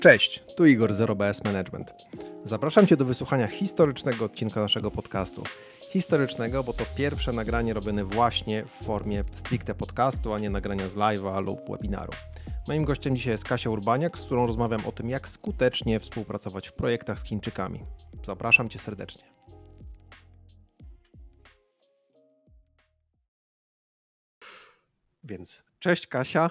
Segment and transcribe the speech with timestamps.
[0.00, 1.94] Cześć, tu Igor z RoBS Management.
[2.44, 5.42] Zapraszam Cię do wysłuchania historycznego odcinka naszego podcastu.
[5.90, 10.94] Historycznego, bo to pierwsze nagranie robione właśnie w formie stricte podcastu, a nie nagrania z
[10.94, 12.12] live'a lub webinaru.
[12.68, 16.72] Moim gościem dzisiaj jest Kasia Urbaniak, z którą rozmawiam o tym, jak skutecznie współpracować w
[16.72, 17.80] projektach z Chińczykami.
[18.24, 19.24] Zapraszam Cię serdecznie.
[25.24, 26.50] Więc cześć Kasia.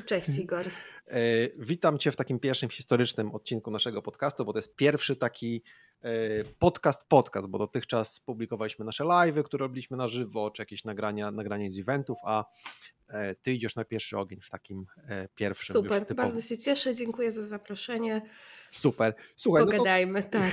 [0.00, 0.66] Cześć Igor.
[1.06, 1.20] E,
[1.58, 5.62] witam Cię w takim pierwszym historycznym odcinku naszego podcastu, bo to jest pierwszy taki
[6.02, 6.10] e,
[6.58, 11.70] podcast, podcast, bo dotychczas publikowaliśmy nasze live'y, które robiliśmy na żywo, czy jakieś nagrania, nagrania
[11.70, 12.44] z eventów, a
[13.08, 14.86] e, Ty idziesz na pierwszy ogień w takim
[15.34, 15.74] pierwszym.
[15.74, 18.22] Super, bardzo się cieszę, dziękuję za zaproszenie.
[18.70, 19.14] Super.
[19.36, 20.52] Słuchaj, Pogadajmy, no to, tak.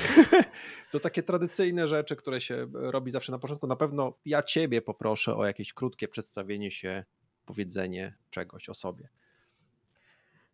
[0.91, 3.67] To takie tradycyjne rzeczy, które się robi zawsze na początku.
[3.67, 7.05] Na pewno ja Ciebie poproszę o jakieś krótkie przedstawienie się,
[7.45, 9.09] powiedzenie czegoś o sobie.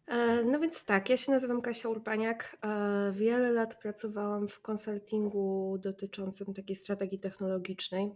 [0.07, 2.57] E, no więc tak, ja się nazywam Kasia Urbaniak.
[2.63, 8.11] E, wiele lat pracowałam w konsultingu dotyczącym takiej strategii technologicznej.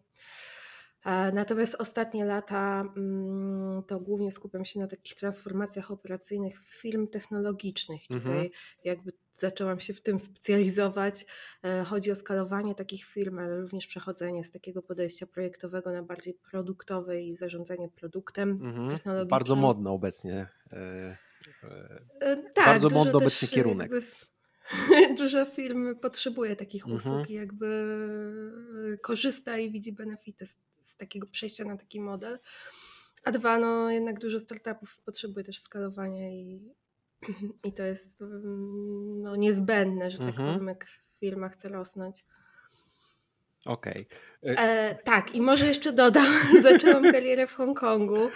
[1.06, 8.02] E, natomiast ostatnie lata mm, to głównie skupiam się na takich transformacjach operacyjnych firm technologicznych.
[8.10, 8.22] Mhm.
[8.22, 8.52] Tutaj
[8.84, 11.26] jakby zaczęłam się w tym specjalizować.
[11.86, 17.22] Chodzi o skalowanie takich firm, ale również przechodzenie z takiego podejścia projektowego na bardziej produktowe
[17.22, 18.90] i zarządzanie produktem mhm.
[18.90, 19.30] technologicznym.
[19.30, 20.48] Bardzo modne obecnie
[22.54, 23.92] tak, bardzo modny obecny kierunek.
[23.92, 24.08] Jakby,
[25.22, 26.98] dużo firm potrzebuje takich mhm.
[26.98, 27.68] usług i jakby
[28.94, 32.40] e, korzysta i widzi benefity z, z, takiego przejścia na taki model.
[33.24, 36.74] A dwa, no jednak dużo startupów potrzebuje też skalowania i,
[37.68, 40.54] i to jest mm, no, niezbędne, że tak mhm.
[40.54, 40.88] powiem, jak
[41.20, 42.26] firma chce rosnąć.
[43.66, 44.08] Okej.
[44.42, 44.56] Okay.
[44.58, 46.26] E, tak, i może jeszcze dodam,
[46.64, 48.30] zaczęłam karierę w Hongkongu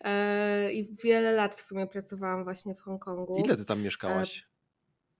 [0.00, 3.36] e, i wiele lat w sumie pracowałam właśnie w Hongkongu.
[3.44, 4.46] Ile ty tam mieszkałaś?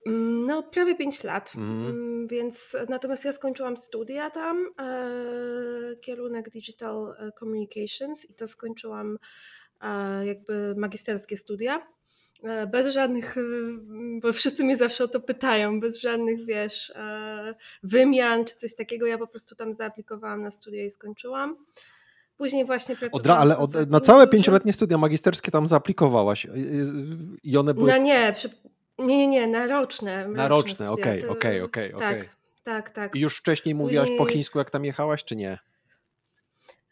[0.07, 0.11] E,
[0.47, 1.53] no, prawie 5 lat.
[1.57, 2.27] Mm.
[2.27, 9.19] Więc natomiast ja skończyłam studia tam, e, kierunek Digital Communications i to skończyłam
[9.81, 11.94] e, jakby magisterskie studia.
[12.43, 13.41] E, bez żadnych, e,
[14.21, 19.07] bo wszyscy mnie zawsze o to pytają, bez żadnych, wiesz, e, wymian czy coś takiego.
[19.07, 21.57] Ja po prostu tam zaaplikowałam na studia i skończyłam.
[22.37, 23.43] Później właśnie pracowałam.
[23.43, 26.47] ale od, na całe pięcioletnie studia magisterskie tam zaaplikowałaś
[27.43, 27.93] i one były...
[27.93, 28.51] No nie, przy...
[28.99, 30.29] nie, nie, nie, na roczne.
[30.29, 31.93] Na roczne, okej, okej, okej.
[31.99, 33.17] Tak, tak, tak.
[33.17, 34.19] I już wcześniej mówiłaś Później...
[34.19, 35.59] po chińsku, jak tam jechałaś, czy nie?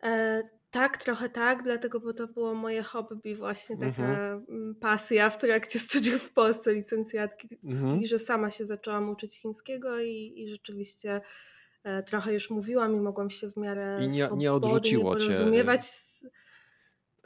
[0.03, 0.42] E,
[0.72, 4.75] tak, trochę tak, dlatego, bo to było moje hobby, właśnie taka mhm.
[4.81, 8.06] pasja w trakcie studiów w Polsce, licencjatki, mhm.
[8.06, 11.21] że sama się zaczęłam uczyć chińskiego i, i rzeczywiście
[11.84, 15.33] e, trochę już mówiłam i mogłam się w miarę I nie, nie odrzuciło cię.
[15.81, 16.27] Z...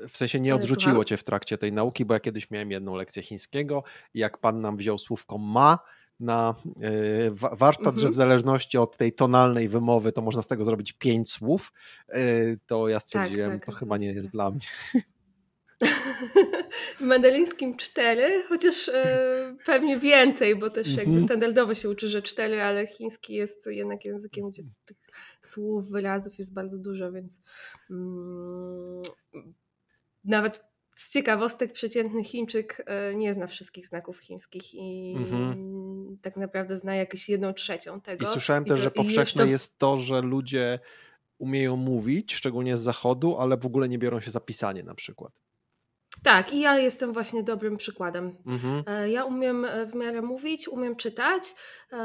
[0.09, 1.05] W sensie nie odrzuciło Słucham?
[1.05, 3.83] cię w trakcie tej nauki, bo ja kiedyś miałem jedną lekcję chińskiego
[4.15, 5.79] i jak pan nam wziął słówko ma,
[6.21, 7.99] na e, warsztat, mhm.
[7.99, 11.73] że w zależności od tej tonalnej wymowy to można z tego zrobić pięć słów,
[12.09, 12.21] e,
[12.67, 14.61] to ja stwierdziłem, tak, tak, to tak, chyba nie jest dla mnie.
[16.97, 21.25] W mandaryńskim cztery, chociaż e, pewnie więcej, bo też jakby mhm.
[21.25, 24.97] standardowo się uczy, że cztery, ale chiński jest jednak językiem, gdzie tych
[25.43, 27.41] słów, wyrazów jest bardzo dużo, więc
[27.91, 29.03] mm,
[30.25, 35.77] nawet z ciekawostek przeciętny Chińczyk nie zna wszystkich znaków chińskich i mhm.
[36.23, 38.25] Tak naprawdę zna jakieś jedną trzecią tego.
[38.25, 39.51] I słyszałem I też, to, że powszechne to...
[39.51, 40.79] jest to, że ludzie
[41.39, 45.33] umieją mówić, szczególnie z zachodu, ale w ogóle nie biorą się za pisanie na przykład.
[46.23, 48.33] Tak, i ja jestem właśnie dobrym przykładem.
[48.47, 48.83] Mhm.
[48.87, 51.43] E, ja umiem e, w miarę mówić, umiem czytać
[51.93, 51.97] e,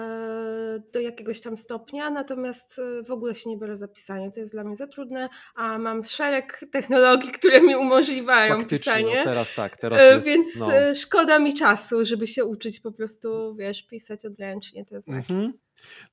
[0.93, 4.31] do jakiegoś tam stopnia, natomiast w ogóle się nie biorę za pisanie.
[4.31, 9.17] To jest dla mnie za trudne, a mam szereg technologii, które mi umożliwiają Faktycznie, pisanie.
[9.17, 10.69] No teraz tak, teraz jest, Więc no.
[10.95, 15.33] szkoda mi czasu, żeby się uczyć po prostu, wiesz, pisać odręcznie te znaki.
[15.33, 15.53] Mhm.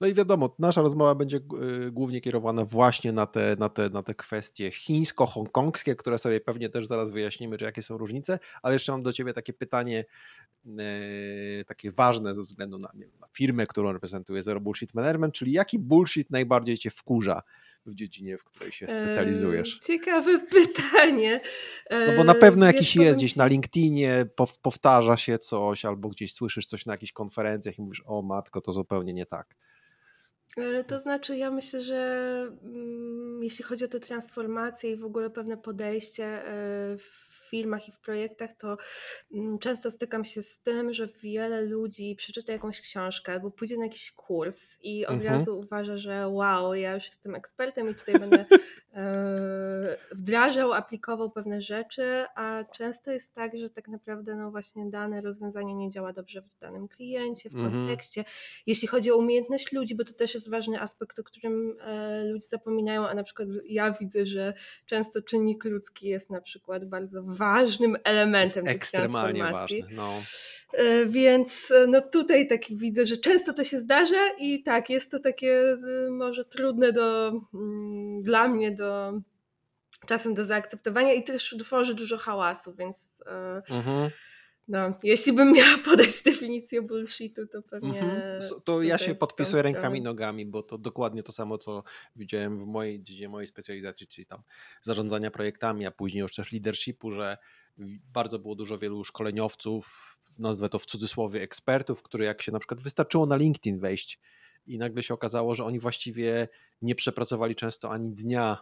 [0.01, 1.37] No i wiadomo, nasza rozmowa będzie
[1.87, 6.69] y, głównie kierowana właśnie na te, na te, na te kwestie chińsko-hongkongskie, które sobie pewnie
[6.69, 10.05] też zaraz wyjaśnimy, jakie są różnice, ale jeszcze mam do Ciebie takie pytanie,
[10.79, 15.53] e, takie ważne ze względu na, wiem, na firmę, którą reprezentuję, Zero Bullshit Management, czyli
[15.53, 17.43] jaki bullshit najbardziej Cię wkurza
[17.87, 19.79] w dziedzinie, w której się specjalizujesz?
[19.83, 21.41] Ciekawe pytanie.
[21.91, 24.27] No bo na pewno jakiś Wiesz, jest gdzieś na LinkedInie,
[24.63, 28.73] powtarza się coś, albo gdzieś słyszysz coś na jakichś konferencjach i mówisz, o matko, to
[28.73, 29.55] zupełnie nie tak.
[30.57, 35.31] E, to znaczy, ja myślę, że mm, jeśli chodzi o te transformacje i w ogóle
[35.31, 38.77] pewne podejście e, w filmach i w projektach, to
[39.33, 43.85] mm, często stykam się z tym, że wiele ludzi przeczyta jakąś książkę albo pójdzie na
[43.85, 45.39] jakiś kurs i od mhm.
[45.39, 48.47] razu uważa, że wow, ja już jestem ekspertem i tutaj będę
[48.95, 55.21] e, wdrażał, aplikował pewne rzeczy, a często jest tak, że tak naprawdę no właśnie dane
[55.21, 57.73] rozwiązanie nie działa dobrze w danym kliencie, w mhm.
[57.73, 58.25] kontekście.
[58.67, 62.47] Jeśli chodzi o umiejętność ludzi, bo to też jest ważny aspekt, o którym e, ludzie
[62.49, 64.55] zapominają, a na przykład ja widzę, że
[64.87, 69.83] często czynnik ludzki jest na przykład bardzo ważnym elementem tych ekstremalnie transformacji.
[69.83, 70.13] Ważny, no.
[70.73, 75.11] E, więc e, no tutaj tak widzę, że często to się zdarza i tak, jest
[75.11, 75.77] to takie
[76.11, 79.13] może trudne do, mm, dla mnie do
[80.07, 83.25] czasem do zaakceptowania i też tworzy dużo hałasu, więc
[83.71, 84.11] mhm.
[84.69, 88.01] No, jeśli bym miała podać definicję bullshitu, to pewnie.
[88.01, 88.41] Mhm.
[88.65, 91.83] To ja się podpisuję rękami i nogami, bo to dokładnie to samo, co
[92.17, 94.43] widziałem w mojej dziedzinie mojej specjalizacji, czyli tam
[94.83, 97.39] zarządzania projektami, a później już też leadershipu, że
[98.13, 102.81] bardzo było dużo wielu szkoleniowców, nazwę to w cudzysłowie ekspertów, które jak się na przykład
[102.81, 104.21] wystarczyło na LinkedIn wejść
[104.67, 106.49] i nagle się okazało, że oni właściwie
[106.83, 108.59] nie przepracowali często ani dnia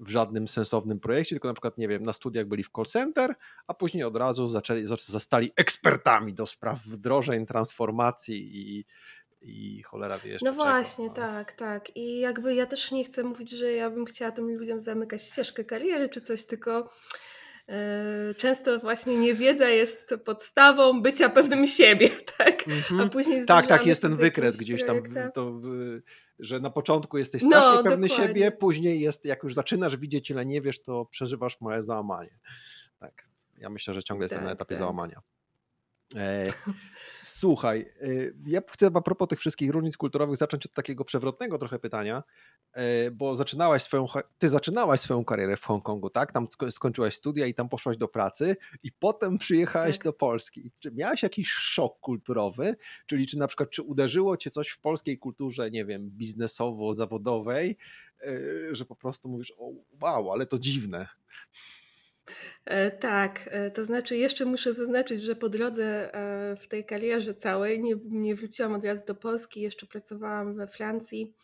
[0.00, 3.34] w żadnym sensownym projekcie, tylko na przykład, nie wiem, na studiach byli w call center,
[3.66, 8.84] a później od razu zaczęli, zostali ekspertami do spraw wdrożeń, transformacji i,
[9.42, 10.64] i cholera wie jeszcze No czego.
[10.64, 11.14] właśnie, no.
[11.14, 11.96] tak, tak.
[11.96, 15.64] I jakby ja też nie chcę mówić, że ja bym chciała tym ludziom zamykać ścieżkę
[15.64, 16.90] kariery czy coś, tylko
[17.68, 22.68] e, często właśnie niewiedza jest podstawą bycia pewnym siebie, tak?
[22.68, 23.06] Mm -hmm.
[23.06, 25.02] A później Tak, tak, jest ten wykres gdzieś tam,
[25.34, 25.60] to,
[26.40, 28.28] że na początku jesteś strasznie no, pewny dokładnie.
[28.28, 32.38] siebie, później jest, jak już zaczynasz widzieć, ile nie wiesz, to przeżywasz moje załamanie.
[32.98, 33.28] Tak,
[33.58, 34.78] ja myślę, że ciągle tak, jestem na etapie tak.
[34.78, 35.22] załamania.
[36.16, 36.46] E,
[37.22, 38.06] słuchaj, e,
[38.46, 42.22] ja chcę a propos tych wszystkich różnic kulturowych zacząć od takiego przewrotnego trochę pytania,
[42.72, 44.06] e, bo zaczynałaś swoją,
[44.38, 46.32] ty zaczynałaś swoją karierę w Hongkongu, tak?
[46.32, 50.04] Tam skończyłaś studia i tam poszłaś do pracy i potem przyjechałaś tak.
[50.04, 50.72] do Polski.
[50.80, 52.76] Czy miałaś jakiś szok kulturowy?
[53.06, 57.76] Czyli czy na przykład, czy uderzyło cię coś w polskiej kulturze, nie wiem, biznesowo-zawodowej,
[58.72, 59.72] że po prostu mówisz, o
[60.02, 61.08] wow, ale to dziwne.
[62.64, 67.34] E, tak, e, to znaczy jeszcze muszę zaznaczyć, że po drodze e, w tej karierze
[67.34, 71.34] całej nie, nie wróciłam od razu do Polski, jeszcze pracowałam we Francji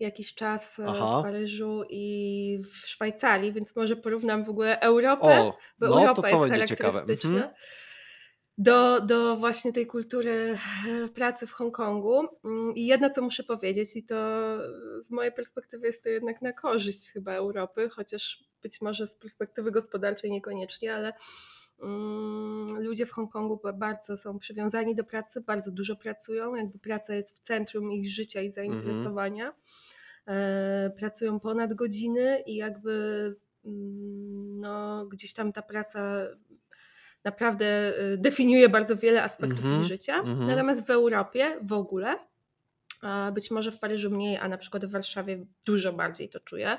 [0.00, 1.20] jakiś czas Aha.
[1.20, 6.14] w Paryżu i w Szwajcarii, więc może porównam w ogóle Europę, o, bo no, Europa
[6.14, 7.50] to to jest charakterystyczna.
[8.58, 8.64] Mhm.
[8.64, 10.58] Do, do właśnie tej kultury
[11.14, 12.28] pracy w Hongkongu.
[12.44, 14.14] Mm, I jedno, co muszę powiedzieć, i to
[15.00, 19.70] z mojej perspektywy jest to jednak na korzyść chyba Europy, chociaż być może z perspektywy
[19.70, 21.12] gospodarczej niekoniecznie, ale
[21.82, 27.36] mm, ludzie w Hongkongu bardzo są przywiązani do pracy, bardzo dużo pracują, jakby praca jest
[27.36, 29.54] w centrum ich życia i zainteresowania.
[30.26, 32.92] E, pracują ponad godziny i jakby
[33.64, 36.26] mm, no, gdzieś tam ta praca
[37.24, 40.14] naprawdę e, definiuje bardzo wiele aspektów mm -hmm, ich życia.
[40.14, 40.46] Mm -hmm.
[40.46, 42.18] Natomiast w Europie w ogóle,
[43.34, 46.78] być może w Paryżu mniej, a na przykład w Warszawie dużo bardziej to czuję,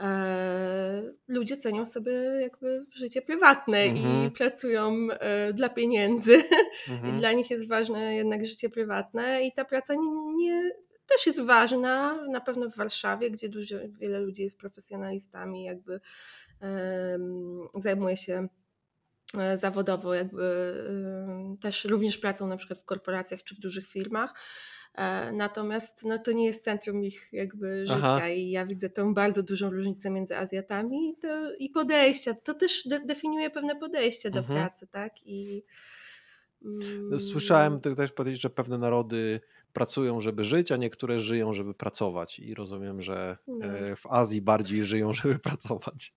[0.00, 4.26] E, ludzie cenią sobie jakby życie prywatne mhm.
[4.26, 6.42] i pracują e, dla pieniędzy
[6.88, 7.14] mhm.
[7.14, 10.70] i dla nich jest ważne jednak życie prywatne i ta praca nie, nie,
[11.06, 16.00] też jest ważna, na pewno w Warszawie, gdzie dużo, wiele ludzi jest profesjonalistami, jakby
[16.60, 18.48] um, zajmuje się
[19.54, 20.74] zawodowo, jakby
[21.28, 24.34] um, też również pracą na przykład w korporacjach czy w dużych firmach
[24.96, 28.28] E, natomiast no, to nie jest centrum ich jakby życia Aha.
[28.28, 32.34] i ja widzę tą bardzo dużą różnicę między Azjatami i, to, i podejścia.
[32.34, 34.58] To też de definiuje pewne podejście do mhm.
[34.58, 35.12] pracy, tak?
[35.26, 35.64] I,
[36.64, 37.20] mm...
[37.20, 39.40] Słyszałem też powiedzieć, że pewne narody
[39.72, 42.38] pracują, żeby żyć, a niektóre żyją, żeby pracować.
[42.38, 43.66] I rozumiem, że no.
[43.66, 46.14] E, w Azji bardziej żyją, żeby pracować.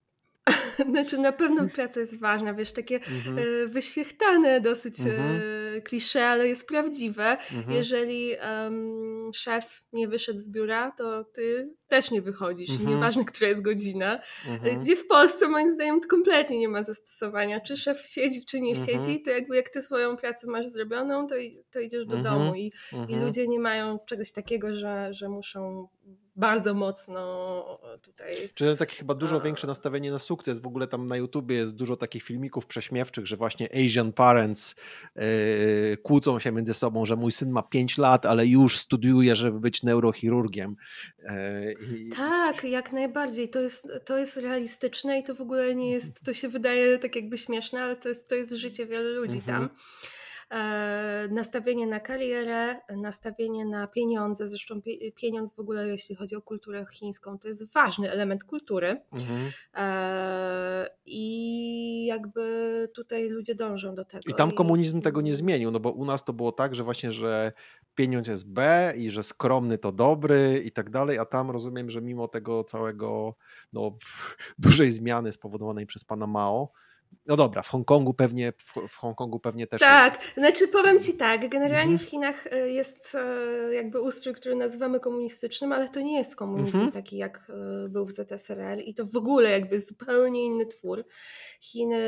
[0.92, 3.38] Znaczy na pewno praca jest ważna, wiesz, takie mhm.
[3.38, 5.42] E, wyświechtane dosyć mhm.
[5.78, 7.38] E, klisze, ale jest prawdziwe.
[7.54, 7.72] Mhm.
[7.78, 8.32] Jeżeli
[8.64, 12.90] um, szef nie wyszedł z biura, to ty też nie wychodzisz, mhm.
[12.90, 14.20] nieważne, która jest godzina.
[14.48, 14.82] Mhm.
[14.82, 17.60] Gdzie w Polsce moim zdaniem kompletnie nie ma zastosowania.
[17.60, 18.88] Czy szef siedzi, czy nie mhm.
[18.88, 21.36] siedzi, to jakby jak ty swoją pracę masz zrobioną, to,
[21.72, 22.36] to idziesz do mhm.
[22.36, 22.72] domu i,
[23.08, 25.88] i ludzie nie mają czegoś takiego, że, że muszą
[26.40, 28.34] bardzo mocno tutaj.
[28.54, 30.60] Czyli takie chyba dużo większe nastawienie na sukces.
[30.60, 34.76] W ogóle tam na YouTubie jest dużo takich filmików prześmiewczych, że właśnie Asian parents
[35.16, 35.24] yy,
[36.04, 39.84] kłócą się między sobą, że mój syn ma 5 lat, ale już studiuje, żeby być
[39.84, 40.76] neurochirurgiem.
[41.20, 43.50] Yy, tak, jak najbardziej.
[43.50, 47.16] To jest, to jest realistyczne i to w ogóle nie jest, to się wydaje tak
[47.16, 49.56] jakby śmieszne, ale to jest, to jest życie wielu ludzi tam.
[49.56, 49.72] Mhm.
[49.76, 50.19] e,
[51.30, 54.48] nastawienie na karierę, nastawienie na pieniądze.
[54.48, 54.82] Zresztą
[55.16, 59.02] pieniądz w ogóle, jeśli chodzi o kulturę chińską, to jest ważny element kultury.
[59.12, 59.52] Mhm.
[59.76, 64.24] E, I jakby tutaj ludzie dążą do tego.
[64.28, 67.12] I tam komunizm tego nie zmienił, no bo u nas to było tak, że właśnie,
[67.12, 67.52] że
[67.96, 72.02] pieniądz jest B i że skromny to dobry i tak dalej, a tam rozumiem, że
[72.02, 73.36] mimo tego całego
[73.74, 73.98] no,
[74.58, 76.72] dużej zmiany spowodowanej przez pana Mao,
[77.30, 78.54] no dobra, w Hongkongu pewnie,
[78.88, 79.80] w, Hongkongu pewnie też.
[79.80, 82.00] Tak, znaczy powiem Ci tak, generalnie mhm.
[82.00, 86.78] w Chinach e, jest e, jakby ustrój, który nazywamy komunistycznym, ale to nie jest komunizm
[86.78, 86.92] mhm.
[86.92, 87.52] taki jak
[87.86, 91.06] e, był w ZSRR i to w ogóle jakby zupełnie inny twór.
[91.62, 92.00] Chiny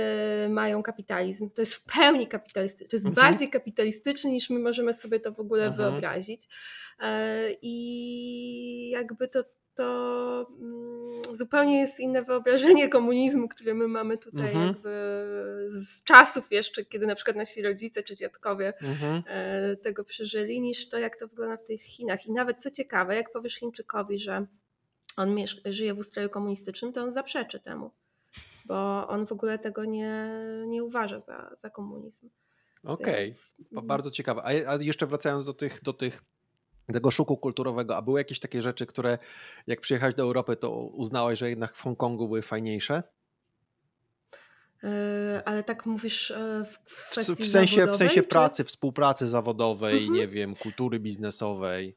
[0.50, 3.28] mają kapitalizm, to jest w pełni kapitalistyczny, to jest mhm.
[3.28, 5.92] bardziej kapitalistyczny niż my możemy sobie to w ogóle mhm.
[5.92, 6.48] wyobrazić.
[7.62, 9.44] I jakby to
[9.82, 14.68] to mm, zupełnie jest inne wyobrażenie komunizmu, które my mamy tutaj mhm.
[14.68, 14.90] jakby
[15.68, 19.24] z czasów jeszcze, kiedy na przykład nasi rodzice czy dziadkowie mhm.
[19.28, 22.26] E, tego przeżyli, niż to, jak to wygląda w tych Chinach.
[22.26, 24.46] I nawet co ciekawe, jak powiesz Chińczykowi, że
[25.18, 25.36] on
[25.66, 27.92] żyje w ustroju komunistycznym, to on zaprzeczy temu,
[28.66, 30.30] bo on w ogóle tego nie,
[30.68, 32.30] nie uważa za, za komunizm.
[32.84, 33.26] Okej, okay.
[33.26, 33.56] Więc...
[33.72, 34.42] bardzo ciekawe.
[34.42, 36.24] A, a jeszcze wracając do tych, do tych
[36.94, 39.18] tego szuku kulturowego, a były jakieś takie rzeczy, które
[39.68, 43.04] jak przyjechałeś do Europy, to uznałeś, że jednak w Hongkongu były fajniejsze?
[44.84, 50.14] E, ale tak mówisz e, w kwestii w sensie, w sensie pracy, współpracy zawodowej, mhm.
[50.14, 51.96] nie wiem, kultury biznesowej.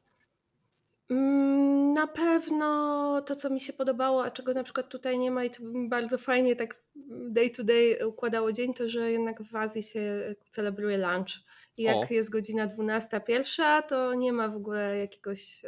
[1.09, 5.43] Mm, na pewno to, co mi się podobało, a czego na przykład tutaj nie ma
[5.43, 6.83] i to mi bardzo fajnie tak
[7.29, 11.45] day to day układało dzień, to że jednak w Azji się celebruje lunch
[11.77, 12.13] jak o.
[12.13, 15.65] jest godzina 12, pierwsza, to nie ma w ogóle jakiegoś,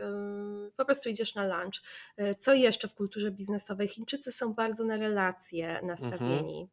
[0.75, 1.81] po prostu idziesz na lunch.
[2.17, 3.87] E, co jeszcze w kulturze biznesowej?
[3.87, 6.69] Chińczycy są bardzo na relacje nastawieni.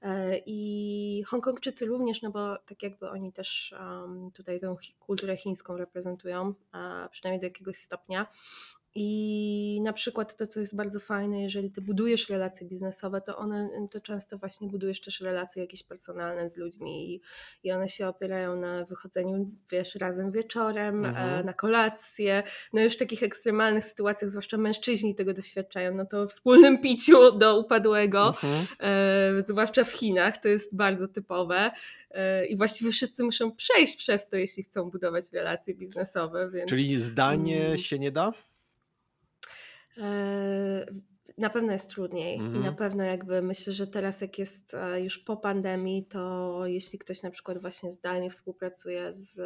[0.00, 0.42] Mhm.
[0.46, 3.74] I Hongkongczycy również, no bo tak jakby oni też
[4.34, 6.54] tutaj tę kulturę chińską reprezentują,
[7.10, 8.26] przynajmniej do jakiegoś stopnia.
[8.96, 13.70] I na przykład to, co jest bardzo fajne, jeżeli ty budujesz relacje biznesowe, to one
[13.90, 17.20] to często właśnie budujesz też relacje jakieś personalne z ludźmi i,
[17.62, 21.46] i one się opierają na wychodzeniu, wiesz, razem wieczorem, mhm.
[21.46, 22.42] na kolację.
[22.72, 27.58] No już w takich ekstremalnych sytuacjach, zwłaszcza mężczyźni tego doświadczają, no to wspólnym piciu do
[27.58, 28.64] upadłego, mhm.
[28.80, 31.70] e, zwłaszcza w Chinach, to jest bardzo typowe.
[32.10, 36.50] E, I właściwie wszyscy muszą przejść przez to, jeśli chcą budować relacje biznesowe.
[36.50, 36.68] Więc...
[36.70, 37.78] Czyli zdanie mm.
[37.78, 38.32] się nie da?
[39.98, 40.86] E,
[41.38, 42.56] na pewno jest trudniej mhm.
[42.56, 46.98] i na pewno jakby myślę, że teraz jak jest e, już po pandemii, to jeśli
[46.98, 49.40] ktoś na przykład właśnie zdalnie współpracuje z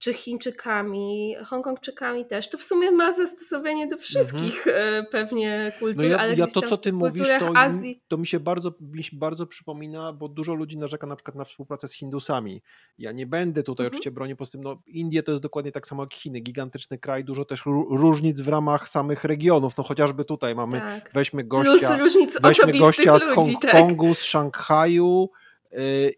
[0.00, 2.50] czy Chińczykami, Hongkongczykami też.
[2.50, 5.06] To w sumie ma zastosowanie do wszystkich mhm.
[5.10, 8.02] pewnie kultur, no ja, ale ja to, co ty mówisz, to, Azji...
[8.08, 11.44] to mi, się bardzo, mi się bardzo przypomina, bo dużo ludzi narzeka na przykład na
[11.44, 12.62] współpracę z Hindusami.
[12.98, 13.90] Ja nie będę tutaj mhm.
[13.90, 17.24] oczywiście bronił po tym, no Indie to jest dokładnie tak samo jak Chiny, gigantyczny kraj,
[17.24, 21.10] dużo też różnic w ramach samych regionów, no chociażby tutaj mamy, tak.
[21.14, 21.98] weźmy gościa,
[22.42, 24.18] weźmy gościa z Hongkongu, tak.
[24.18, 25.30] z Szanghaju,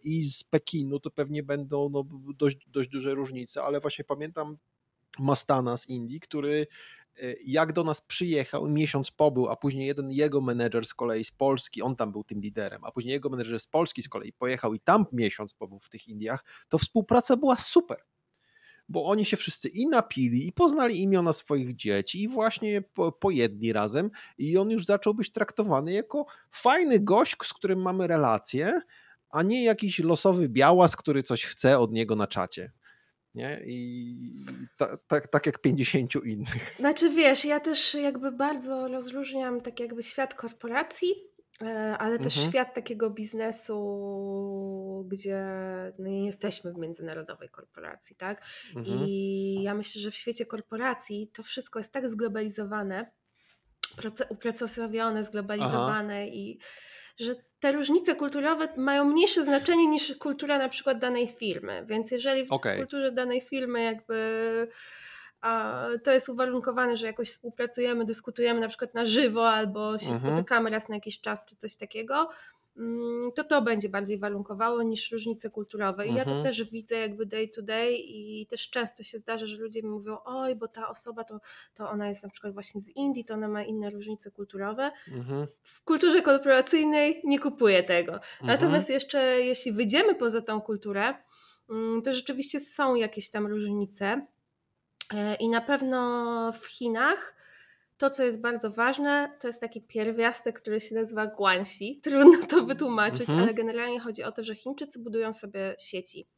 [0.04, 2.04] i z Pekinu to pewnie będą no,
[2.38, 4.59] dość, dość duże różnice, ale właśnie pamiętam
[5.18, 6.66] Mastana z Indii, który
[7.23, 11.32] y, jak do nas przyjechał, miesiąc pobył, a później jeden jego menedżer z kolei z
[11.32, 14.75] Polski, on tam był tym liderem, a później jego menedżer z Polski z kolei pojechał
[14.75, 17.99] i tam miesiąc pobył w tych Indiach, to współpraca była super.
[18.88, 23.73] Bo oni się wszyscy i napili, i poznali imiona swoich dzieci, i właśnie po, pojedli
[23.73, 28.80] razem, i on już zaczął być traktowany jako fajny gość, z którym mamy relacje,
[29.33, 32.73] a nie jakiś losowy białas, który coś chce od niego na czacie.
[33.35, 33.62] Nie?
[33.67, 34.17] I
[34.77, 36.77] tak ta, tak jak 50 innych.
[36.79, 41.15] Znaczy wiesz, ja też jakby bardzo rozróżniam tak jakby świat korporacji,
[41.62, 42.53] e, ale też mhm.
[42.53, 43.79] świat takiego biznesu,
[45.09, 45.45] gdzie
[45.99, 48.45] no nie jesteśmy w międzynarodowej korporacji, tak?
[48.77, 48.99] Mhm.
[49.07, 53.11] I ja myślę, że w świecie korporacji to wszystko jest tak zglobalizowane,
[54.29, 56.33] uprocesowione, zglobalizowane Aha.
[56.33, 56.59] i
[57.21, 61.85] że te różnice kulturowe mają mniejsze znaczenie niż kultura na przykład danej firmy.
[61.87, 62.76] Więc jeżeli w okay.
[62.76, 64.69] kulturze danej firmy jakby
[65.40, 70.21] a to jest uwarunkowane, że jakoś współpracujemy, dyskutujemy na przykład na żywo albo się mhm.
[70.21, 72.28] spotykamy raz na jakiś czas czy coś takiego,
[73.35, 76.07] to to będzie bardziej warunkowało niż różnice kulturowe.
[76.07, 76.19] I mhm.
[76.19, 76.43] ja to mhm.
[76.43, 80.19] też widzę jakby day to day i też często się zdarza, że ludzie mi mówią,
[80.25, 81.41] oj, bo ta osoba to,
[81.75, 84.93] to ona jest na przykład właśnie z Indii, to ona ma inne różnice kulturowe.
[85.12, 85.47] Mhm.
[85.62, 88.12] W kulturze korporacyjnej nie kupuję tego.
[88.12, 88.26] Mhm.
[88.43, 91.14] Natomiast jeszcze jeśli wyjdziemy poza tą kulturę,
[91.71, 94.26] mm, to rzeczywiście są jakieś tam różnice
[95.14, 97.41] e, i na pewno w Chinach
[98.02, 102.00] to, co jest bardzo ważne, to jest taki pierwiastek, który się nazywa guanxi.
[102.02, 103.38] Trudno to wytłumaczyć, mhm.
[103.38, 106.28] ale generalnie chodzi o to, że Chińczycy budują sobie sieci.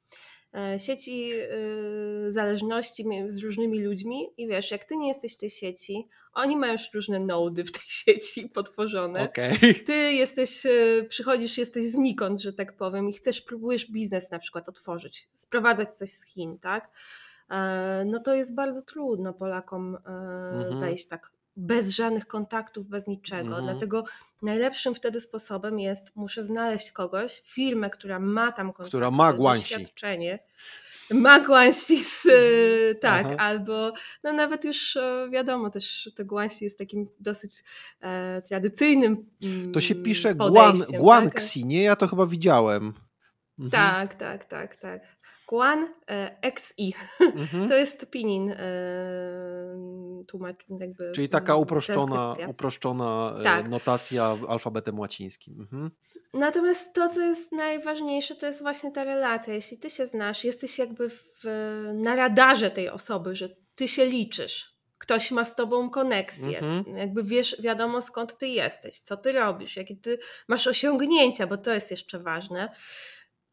[0.54, 5.50] E, sieci y, zależności z różnymi ludźmi i wiesz, jak ty nie jesteś w tej
[5.50, 9.22] sieci, oni mają już różne nody w tej sieci potworzone.
[9.22, 9.74] Okay.
[9.86, 14.68] Ty jesteś, y, przychodzisz, jesteś znikąd, że tak powiem i chcesz, próbujesz biznes na przykład
[14.68, 16.90] otworzyć, sprowadzać coś z Chin, tak?
[17.50, 19.98] E, no to jest bardzo trudno Polakom e,
[20.58, 20.78] mhm.
[20.78, 23.58] wejść tak bez żadnych kontaktów, bez niczego.
[23.58, 23.64] Mhm.
[23.64, 24.04] Dlatego
[24.42, 30.38] najlepszym wtedy sposobem jest, muszę znaleźć kogoś, firmę, która ma tam kontakty, która ma doświadczenie.
[31.10, 32.98] Ma guanxi z, mhm.
[33.00, 33.36] tak, Aha.
[33.38, 33.92] albo
[34.22, 37.52] no nawet już e, wiadomo też, to guanxi jest takim dosyć
[38.00, 39.30] e, tradycyjnym
[39.72, 41.68] To się pisze guan, guanxi, tak?
[41.68, 41.82] nie?
[41.82, 42.94] Ja to chyba widziałem.
[43.58, 43.70] Mhm.
[43.70, 45.02] Tak, tak, tak, tak.
[45.48, 46.94] Guan e, XI.
[47.20, 47.68] Mhm.
[47.68, 48.56] To jest pinin e,
[50.28, 53.68] tłumacz, jakby Czyli taka uproszczona, uproszczona e, tak.
[53.68, 55.60] notacja alfabetem łacińskim.
[55.60, 55.90] Mhm.
[56.34, 59.54] Natomiast to, co jest najważniejsze, to jest właśnie ta relacja.
[59.54, 61.44] Jeśli ty się znasz, jesteś jakby w,
[61.94, 64.74] na radarze tej osoby, że ty się liczysz.
[64.98, 66.96] Ktoś ma z tobą koneksję, mhm.
[66.96, 71.72] jakby wiesz, wiadomo skąd ty jesteś, co ty robisz, jakie ty masz osiągnięcia, bo to
[71.72, 72.74] jest jeszcze ważne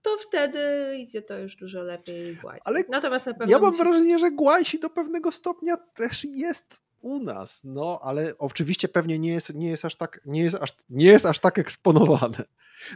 [0.01, 2.63] to wtedy idzie to już dużo lepiej gładzić.
[2.65, 7.61] Ale Natomiast na ja mam wrażenie, że głasi do pewnego stopnia też jest u nas,
[7.63, 11.25] no ale oczywiście pewnie nie jest, nie jest, aż, tak, nie jest, aż, nie jest
[11.25, 12.43] aż tak eksponowane.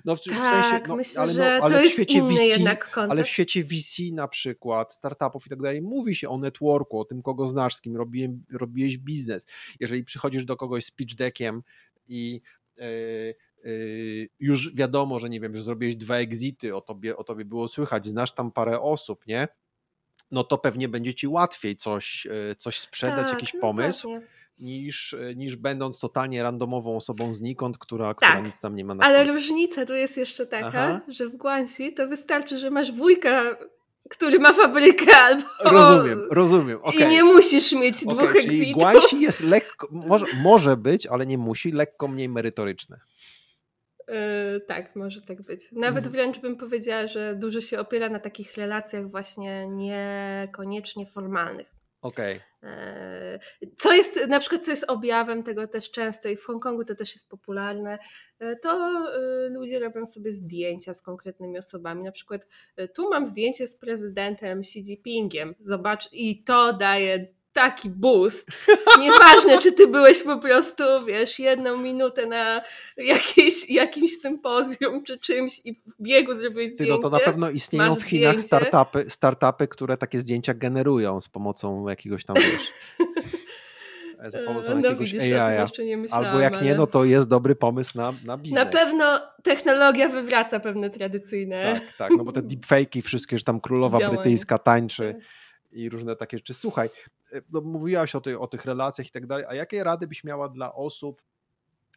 [0.06, 2.44] No w, tak, w sensie, no, myślę, ale, no, ale to w jest inny VC,
[2.44, 3.12] jednak koncept.
[3.12, 7.06] Ale w świecie VC na przykład, startupów i tak dalej, mówi się o networku, o
[7.06, 9.48] tym, kogo znasz, z kim robiłem, robiłeś biznes.
[9.80, 11.64] Jeżeli przychodzisz do kogoś z pitch deckiem
[12.08, 12.42] i
[12.82, 13.36] Y,
[14.40, 18.06] już wiadomo, że nie wiem, że zrobiłeś dwa exity, o tobie, o tobie było słychać,
[18.06, 19.48] znasz tam parę osób, nie?
[20.32, 24.10] No to pewnie będzie ci łatwiej coś, y, coś sprzedać, tak, jakiś no pomysł.
[24.60, 28.96] niż, y, niż będąc totalnie randomową osobą znikąd, która, tak, która nic tam nie ma
[28.96, 31.02] na Ale różnica tu jest jeszcze taka, Aha.
[31.08, 33.58] że w Guanxi to wystarczy, że masz wujka,
[34.10, 35.44] który ma fabrykę albo...
[35.64, 36.80] Rozumiem, rozumiem.
[36.84, 37.08] Okay.
[37.08, 39.22] I nie musisz mieć okay, dwóch czyli exitów.
[39.22, 43.00] Jest lekko, może, może być, ale nie musi, lekko mniej merytoryczne.
[44.08, 45.72] Yy, tak, może tak być.
[45.72, 46.14] Nawet mhm.
[46.14, 51.76] wręcz bym powiedziała, że dużo się opiera na takich relacjach właśnie niekoniecznie formalnych.
[52.02, 52.40] Okej.
[52.62, 52.72] Okay.
[53.62, 56.96] Yy, co jest, na przykład, co jest objawem tego też często i w Hongkongu to
[56.96, 57.98] też jest popularne,
[58.40, 59.04] yy, to
[59.50, 62.04] ludzie robią sobie zdjęcia z konkretnymi osobami.
[62.04, 62.48] Na przykład
[62.96, 65.56] tu mam zdjęcie z prezydentem Xi Jinpingiem.
[65.60, 68.48] Zobacz, i to daje taki boost.
[69.00, 72.62] Nieważne, czy ty byłeś po prostu, wiesz, jedną minutę na
[72.98, 76.86] jakieś, jakimś sympozjum czy czymś i w biegu zrobiłeś zdjęcie.
[76.86, 81.30] Ty, no to na pewno istnieją w Chinach startupy, startupy, które takie zdjęcia generują z
[81.30, 82.72] pomocą jakiegoś tam, wiesz...
[84.32, 85.62] za pomocą no jakiegoś widzisz, AI.
[85.62, 86.64] Jeszcze nie myślałam, Albo jak ale...
[86.64, 88.66] nie, no to jest dobry pomysł na, na biznes.
[88.66, 91.74] Na pewno technologia wywraca pewne tradycyjne.
[91.74, 94.18] Tak, tak, no bo te deepfake'i wszystkie, że tam królowa Działanie.
[94.18, 95.24] brytyjska tańczy tak.
[95.72, 96.54] i różne takie rzeczy.
[96.54, 96.90] Słuchaj,
[97.52, 100.50] no, mówiłaś o, ty, o tych relacjach i tak dalej, a jakie rady byś miała
[100.50, 101.22] dla osób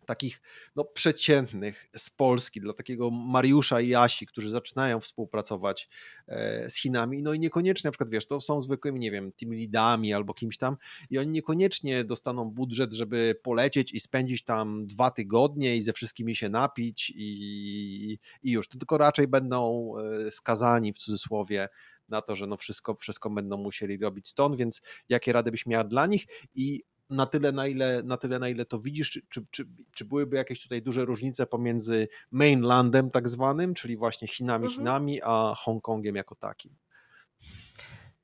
[0.09, 0.40] takich
[0.77, 5.88] no, przeciętnych z Polski, dla takiego Mariusza i Jasi, którzy zaczynają współpracować
[6.29, 9.53] e, z Chinami, no i niekoniecznie na przykład, wiesz, to są zwykłymi, nie wiem, team
[9.53, 10.77] leadami albo kimś tam
[11.11, 16.37] i oni niekoniecznie dostaną budżet, żeby polecieć i spędzić tam dwa tygodnie i ze wszystkimi
[16.37, 21.68] się napić i, i już, to tylko raczej będą e, skazani w cudzysłowie
[22.09, 25.85] na to, że no wszystko, wszystko będą musieli robić stąd, więc jakie rady byś miała
[25.85, 29.47] dla nich i na tyle, na ile, na tyle, na ile to widzisz, czy, czy,
[29.51, 34.79] czy, czy byłyby jakieś tutaj duże różnice pomiędzy mainlandem tak zwanym, czyli właśnie Chinami, mhm.
[34.79, 36.77] Chinami, a Hongkongiem jako takim?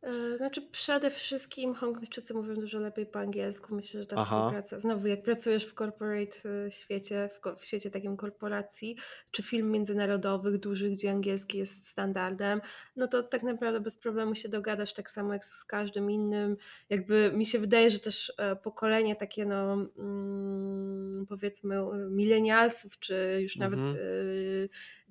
[0.04, 3.74] E, znaczy przede wszystkim Hongkongczycy mówią dużo lepiej po angielsku.
[3.74, 4.24] Myślę, że ta Aha.
[4.24, 8.96] współpraca, znowu jak pracujesz w corporate e, świecie, w, w, świecie takim korporacji,
[9.30, 12.60] czy film międzynarodowych, dużych, gdzie angielski jest standardem,
[12.96, 16.56] no to tak naprawdę bez problemu się dogadasz tak samo jak z każdym innym.
[16.90, 21.76] Jakby mi się wydaje, że też e, pokolenie takie no mm, powiedzmy
[22.10, 23.96] milenialsów, czy już nawet mhm.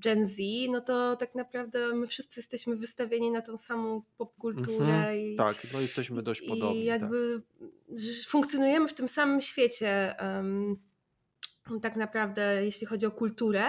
[0.03, 0.37] Gen Z,
[0.69, 5.19] no to tak naprawdę my wszyscy jesteśmy wystawieni na tą samą popkulturę Mhm.
[5.19, 6.83] I, tak, no jesteśmy dość podobni.
[6.83, 7.01] I tak.
[7.01, 7.99] jakby tak.
[8.27, 10.15] funkcjonujemy w tym samym świecie.
[10.21, 10.77] Um,
[11.82, 13.63] tak naprawdę, jeśli chodzi o kulturę,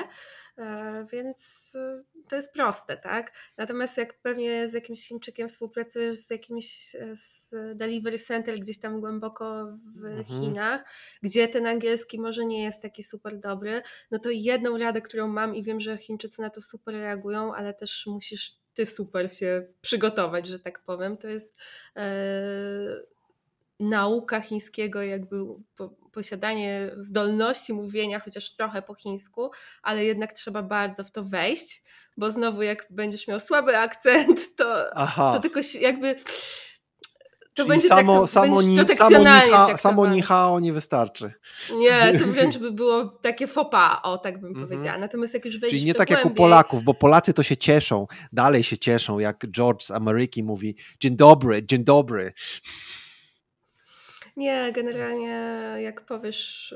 [0.58, 3.32] e, więc e, to jest proste, tak?
[3.56, 9.00] Natomiast jak pewnie z jakimś Chińczykiem współpracujesz z jakimś e, z delivery center gdzieś tam
[9.00, 10.24] głęboko w mhm.
[10.24, 10.84] Chinach,
[11.22, 15.54] gdzie ten angielski może nie jest taki super dobry, no to jedną radę, którą mam
[15.54, 20.46] i wiem, że Chińczycy na to super reagują, ale też musisz ty super się przygotować,
[20.46, 21.16] że tak powiem.
[21.16, 21.54] To jest
[23.80, 25.36] nauka chińskiego, jakby
[26.12, 29.50] posiadanie zdolności mówienia chociaż trochę po chińsku,
[29.82, 31.82] ale jednak trzeba bardzo w to wejść,
[32.16, 36.16] bo znowu jak będziesz miał słaby akcent, to, to tylko jakby
[37.54, 41.32] to Czyli będzie samo, tak, samo, ni, samo, niha, samo nihao nie wystarczy.
[41.76, 44.68] Nie, to wręcz by było takie fopa, o tak bym mm -hmm.
[44.68, 44.98] powiedziała.
[44.98, 46.24] Natomiast jak już wejdziesz Czyli nie tak głębiej...
[46.24, 50.42] jak u Polaków, bo Polacy to się cieszą, dalej się cieszą, jak George z Ameryki
[50.42, 52.32] mówi dzień dobry, dzień dobry.
[54.36, 56.74] Nie, generalnie jak powiesz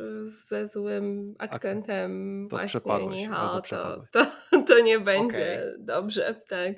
[0.48, 4.26] ze złym akcentem to właśnie nihao, to, to,
[4.66, 5.76] to nie będzie okay.
[5.78, 6.72] dobrze, tak.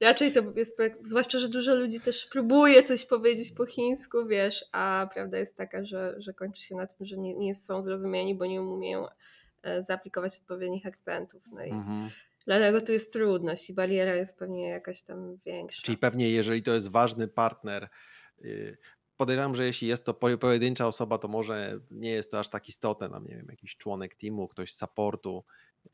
[0.00, 5.08] Raczej to jest, zwłaszcza, że dużo ludzi też próbuje coś powiedzieć po chińsku, wiesz, a
[5.14, 8.46] prawda jest taka, że, że kończy się na tym, że nie, nie są zrozumieni, bo
[8.46, 9.06] nie umieją
[9.62, 11.42] e, zaaplikować odpowiednich akcentów.
[11.52, 12.10] No i mhm.
[12.46, 15.82] dlatego tu jest trudność i bariera jest pewnie jakaś tam większa.
[15.82, 17.88] Czyli pewnie, jeżeli to jest ważny partner,
[18.44, 18.78] y,
[19.20, 23.08] podejrzewam, że jeśli jest to pojedyncza osoba, to może nie jest to aż tak istotne,
[23.08, 25.44] nam nie wiem, jakiś członek teamu, ktoś z supportu,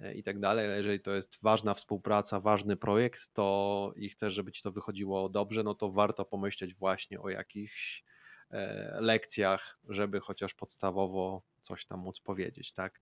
[0.00, 4.34] E, i tak dalej, ale jeżeli to jest ważna współpraca, ważny projekt, to i chcesz,
[4.34, 8.04] żeby ci to wychodziło dobrze, no to warto pomyśleć właśnie o jakichś
[8.50, 13.00] e, lekcjach, żeby chociaż podstawowo coś tam móc powiedzieć, tak?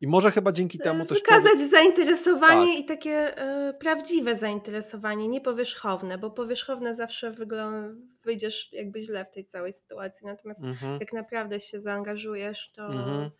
[0.00, 1.18] I może chyba dzięki e, temu też.
[1.18, 1.70] Wykazać człowiek...
[1.70, 2.80] zainteresowanie tak.
[2.80, 9.30] i takie y, prawdziwe zainteresowanie, nie powierzchowne, bo powierzchowne zawsze wygląda, wyjdziesz jakby źle w
[9.30, 10.26] tej całej sytuacji.
[10.26, 11.00] Natomiast mhm.
[11.00, 12.86] jak naprawdę się zaangażujesz, to.
[12.86, 13.30] Mhm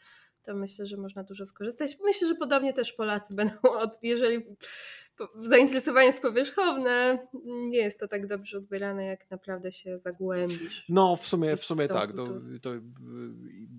[0.43, 1.97] to myślę, że można dużo skorzystać.
[2.05, 4.47] Myślę, że podobnie też Polacy będą, od, jeżeli
[5.41, 10.85] zainteresowanie jest powierzchowne, nie jest to tak dobrze odbierane, jak naprawdę się zagłębisz.
[10.89, 12.17] No, w sumie, w sumie tak.
[12.17, 12.27] To,
[12.63, 12.71] to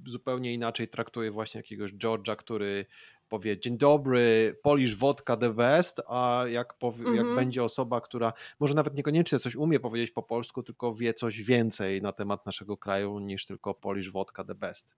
[0.05, 2.85] zupełnie inaczej traktuje właśnie jakiegoś George'a, który
[3.29, 7.35] powie dzień dobry, Polish wodka the best, a jak, powie, jak mhm.
[7.35, 12.01] będzie osoba, która może nawet niekoniecznie coś umie powiedzieć po polsku, tylko wie coś więcej
[12.01, 14.95] na temat naszego kraju niż tylko Polish wodka the best.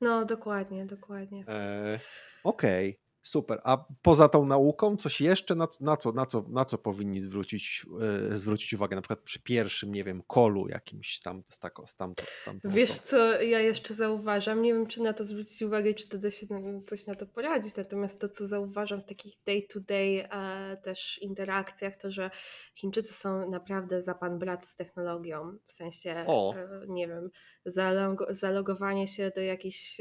[0.00, 1.44] No, dokładnie, dokładnie.
[1.48, 2.00] E,
[2.44, 2.90] Okej.
[2.90, 3.09] Okay.
[3.22, 3.60] Super.
[3.64, 7.86] A poza tą nauką, coś jeszcze, na, na, co, na, co, na co powinni zwrócić,
[8.32, 8.96] e, zwrócić uwagę?
[8.96, 12.60] Na przykład przy pierwszym, nie wiem, kolu jakimś tam, z, tako, z, tam, z tam
[12.64, 16.30] Wiesz co, ja jeszcze zauważam, nie wiem czy na to zwrócić uwagę, czy to da
[16.30, 16.46] się
[16.86, 21.96] coś na to poradzić, natomiast to co zauważam w takich day-to-day -day, e, też interakcjach,
[21.96, 22.30] to że
[22.74, 27.30] Chińczycy są naprawdę za pan brat z technologią, w sensie, e, nie wiem,
[27.66, 30.00] zalog zalogowanie się do jakichś,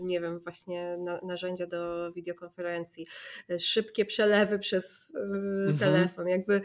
[0.00, 3.06] nie wiem, właśnie na, narzędzia do wideokonferencji,
[3.50, 5.78] e, szybkie przelewy przez e, mhm.
[5.78, 6.60] telefon, jakby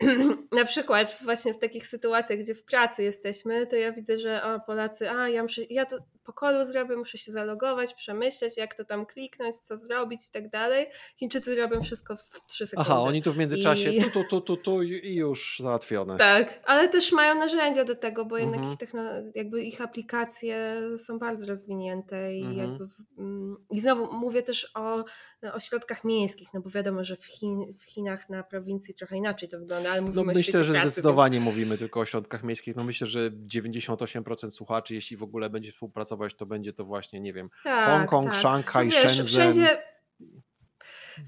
[0.52, 4.60] na przykład właśnie w takich sytuacjach, gdzie w pracy jesteśmy, to ja widzę, że o,
[4.60, 8.84] Polacy, a ja muszę, ja to po kolu zrobię, muszę się zalogować, przemyśleć, jak to
[8.84, 10.86] tam kliknąć, co zrobić i tak dalej.
[11.16, 12.90] Chińczycy robią wszystko w 3 sekundy.
[12.90, 14.04] Aha, oni tu w międzyczasie I...
[14.04, 16.16] tu, tu, tu, tu, tu i już załatwione.
[16.16, 18.76] Tak, ale też mają narzędzia do tego, bo jednak mhm.
[18.82, 22.58] ich, jakby ich aplikacje są bardzo rozwinięte i mhm.
[22.58, 25.04] jakby w, mm, i znowu mówię też o
[25.52, 29.58] ośrodkach miejskich, no bo wiadomo, że w, Chin, w Chinach na prowincji trochę inaczej to
[29.58, 31.44] wygląda, ale mówimy no, Myślę, że pracy, zdecydowanie więc...
[31.44, 32.76] mówimy tylko o ośrodkach miejskich.
[32.76, 37.32] No myślę, że 98% słuchaczy, jeśli w ogóle będzie współpracować to będzie to właśnie, nie
[37.32, 38.34] wiem, tak, Hongkong, tak.
[38.34, 39.26] Szanghaj, no Shenzhen.
[39.26, 39.82] Wszędzie,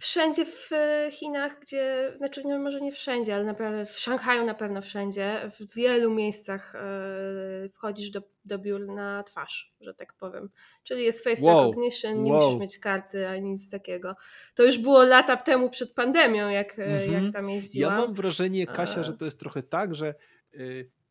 [0.01, 0.71] wszędzie w
[1.11, 5.75] Chinach, gdzie, znaczy nie, może nie wszędzie, ale naprawdę w Szanghaju na pewno wszędzie, w
[5.75, 6.75] wielu miejscach
[7.63, 10.51] yy, wchodzisz do, do biur na twarz, że tak powiem.
[10.85, 11.59] Czyli jest face wow.
[11.59, 12.43] recognition, nie wow.
[12.43, 14.17] musisz mieć karty ani nic takiego.
[14.55, 17.25] To już było lata temu przed pandemią, jak, mhm.
[17.25, 17.93] jak tam jeździłam.
[17.93, 20.15] Ja mam wrażenie, Kasia, że to jest trochę tak, że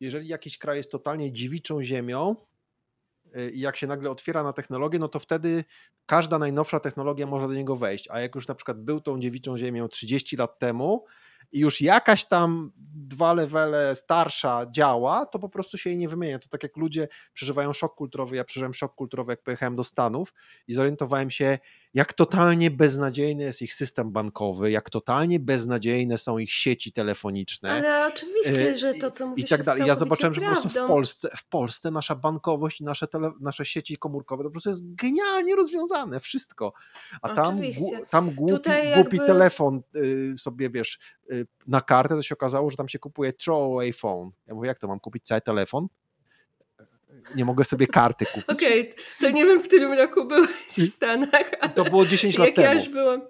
[0.00, 2.36] jeżeli jakiś kraj jest totalnie dziewiczą ziemią,
[3.52, 5.64] i jak się nagle otwiera na technologię, no to wtedy
[6.06, 8.08] każda najnowsza technologia może do niego wejść.
[8.10, 11.04] A jak już na przykład był tą dziewiczą ziemią 30 lat temu,
[11.52, 16.38] i już jakaś tam dwa levele starsza działa, to po prostu się jej nie wymienia.
[16.38, 20.34] To tak jak ludzie przeżywają szok kulturowy, ja przeżyłem szok kulturowy, jak pojechałem do Stanów
[20.68, 21.58] i zorientowałem się,
[21.94, 27.72] jak totalnie beznadziejny jest ich system bankowy, jak totalnie beznadziejne są ich sieci telefoniczne.
[27.72, 29.86] Ale oczywiście, e, że to, co mówisz, I tak dalej.
[29.86, 30.54] Ja zobaczyłem, prawdą.
[30.54, 34.42] że po prostu w Polsce, w Polsce nasza bankowość i nasze, tele, nasze sieci komórkowe
[34.42, 36.72] to po prostu jest genialnie rozwiązane, wszystko.
[37.22, 37.60] A tam,
[38.10, 40.98] tam głupi, głupi telefon y, sobie, wiesz,
[41.32, 44.30] y, na kartę, to się okazało, że tam się kupuje throwaway phone.
[44.46, 45.88] Ja mówię, jak to mam kupić cały telefon?
[47.36, 48.48] Nie mogę sobie karty kupić.
[48.48, 51.50] Okej, okay, to nie wiem, w którym roku byłeś w Stanach.
[51.74, 52.68] To było 10 lat jak temu.
[52.68, 53.22] Ja już byłam.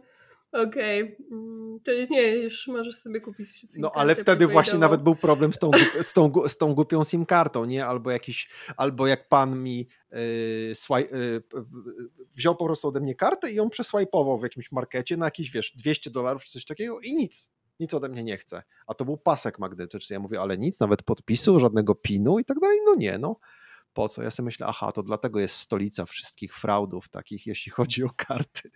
[0.53, 1.17] Okej, okay.
[1.31, 5.53] Mm, to nie, już możesz sobie kupić SIM No ale wtedy właśnie nawet był problem
[5.53, 5.71] z tą,
[6.03, 7.87] z tą, z tą głupią SIM kartą, nie?
[7.87, 11.43] Albo jakiś, albo jak pan mi yy, swipe, yy,
[12.35, 15.73] wziął po prostu ode mnie kartę i ją przeswipe'ował w jakimś markecie na jakieś, wiesz,
[15.77, 18.63] 200 dolarów czy coś takiego i nic nic ode mnie nie chce.
[18.87, 20.15] A to był pasek magnetyczny.
[20.15, 22.79] Ja mówię, ale nic, nawet podpisu, żadnego pinu i tak dalej.
[22.87, 23.37] No nie, no
[23.93, 24.23] po co?
[24.23, 28.71] Ja sobie myślę, aha, to dlatego jest stolica wszystkich fraudów takich, jeśli chodzi o karty.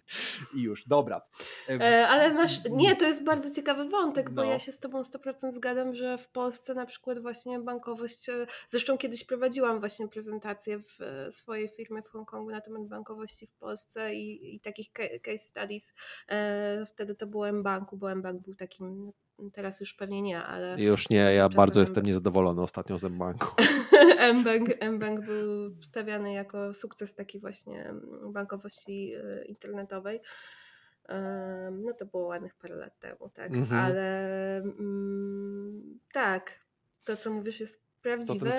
[0.54, 1.22] I już, dobra.
[1.68, 4.50] E, ale masz, nie, to jest bardzo ciekawy wątek, bo no.
[4.50, 8.98] ja się z tobą 100% zgadzam, że w Polsce na przykład właśnie bankowość, e, zresztą
[8.98, 14.14] kiedyś prowadziłam właśnie prezentację w e, swojej firmie w Hongkongu na temat bankowości w Polsce
[14.14, 15.94] i, i takich case studies.
[16.86, 19.12] Wtedy to było M-Banku, bo M-Bank był takim
[19.52, 20.82] Teraz już pewnie nie, ale.
[20.82, 23.46] Już nie, ja bardzo jestem niezadowolony ostatnio z M-Banku.
[24.18, 27.94] M-Bank, M-Bank był stawiany jako sukces taki właśnie
[28.32, 30.20] bankowości y, internetowej.
[31.72, 33.52] No to było ładnych parę lat temu, tak.
[33.52, 33.80] Mhm.
[33.80, 36.60] Ale mm, tak,
[37.04, 38.52] to co mówisz jest prawdziwe.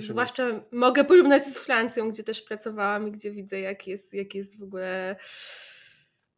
[0.00, 0.72] Zwłaszcza jest.
[0.72, 4.62] mogę porównać z Francją, gdzie też pracowałam i gdzie widzę, jak jest, jak jest w
[4.62, 5.16] ogóle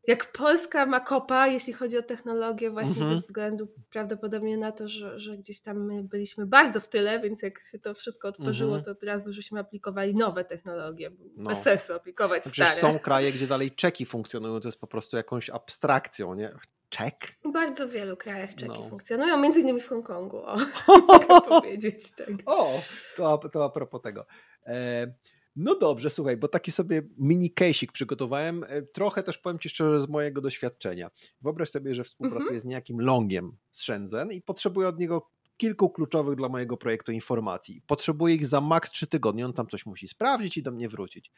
[0.09, 3.11] jak Polska ma kopa, jeśli chodzi o technologię, właśnie mhm.
[3.11, 7.43] ze względu prawdopodobnie na to, że, że gdzieś tam my byliśmy bardzo w tyle, więc
[7.43, 8.85] jak się to wszystko otworzyło, mhm.
[8.85, 11.11] to od razu żeśmy aplikowali nowe technologie.
[11.37, 11.51] No.
[11.51, 12.81] Bez sensu aplikować znaczy, stare.
[12.81, 16.55] Są kraje, gdzie dalej czeki funkcjonują, to jest po prostu jakąś abstrakcją, nie?
[16.89, 17.15] Czek?
[17.45, 18.89] W bardzo wielu krajach czeki no.
[18.89, 20.57] funkcjonują, między innymi w Hongkongu, o,
[21.09, 22.13] mogę powiedzieć.
[22.17, 22.29] Tak.
[22.47, 22.81] O,
[23.17, 24.27] to, to a propos tego.
[24.67, 25.13] E
[25.59, 28.65] no dobrze, słuchaj, bo taki sobie mini case'ik przygotowałem.
[28.69, 31.11] E, trochę też powiem Ci szczerze z mojego doświadczenia.
[31.41, 32.61] Wyobraź sobie, że współpracuję mhm.
[32.61, 37.83] z niejakim longiem z Shenzhen i potrzebuję od niego kilku kluczowych dla mojego projektu informacji.
[37.87, 41.33] Potrzebuję ich za maks 3 tygodnie, on tam coś musi sprawdzić i do mnie wrócić.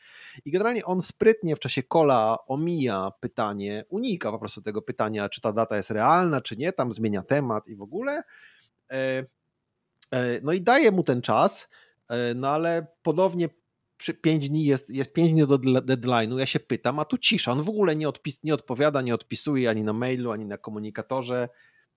[0.45, 5.41] I generalnie on sprytnie w czasie kola omija pytanie, unika po prostu tego pytania, czy
[5.41, 8.23] ta data jest realna, czy nie, tam zmienia temat i w ogóle.
[8.91, 9.25] E,
[10.11, 11.69] e, no i daje mu ten czas,
[12.35, 13.49] no ale ponownie
[14.01, 17.53] przy 5 dni jest, jest 5 dni do deadline'u, ja się pytam, a tu cisza,
[17.53, 21.49] on w ogóle nie, odpis, nie odpowiada, nie odpisuje ani na mailu, ani na komunikatorze.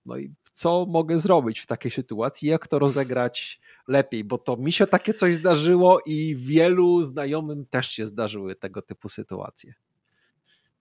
[0.06, 2.48] No i co mogę zrobić w takiej sytuacji?
[2.48, 4.24] Jak to rozegrać lepiej?
[4.24, 9.08] Bo to mi się takie coś zdarzyło i wielu znajomym też się zdarzyły tego typu
[9.08, 9.74] sytuacje.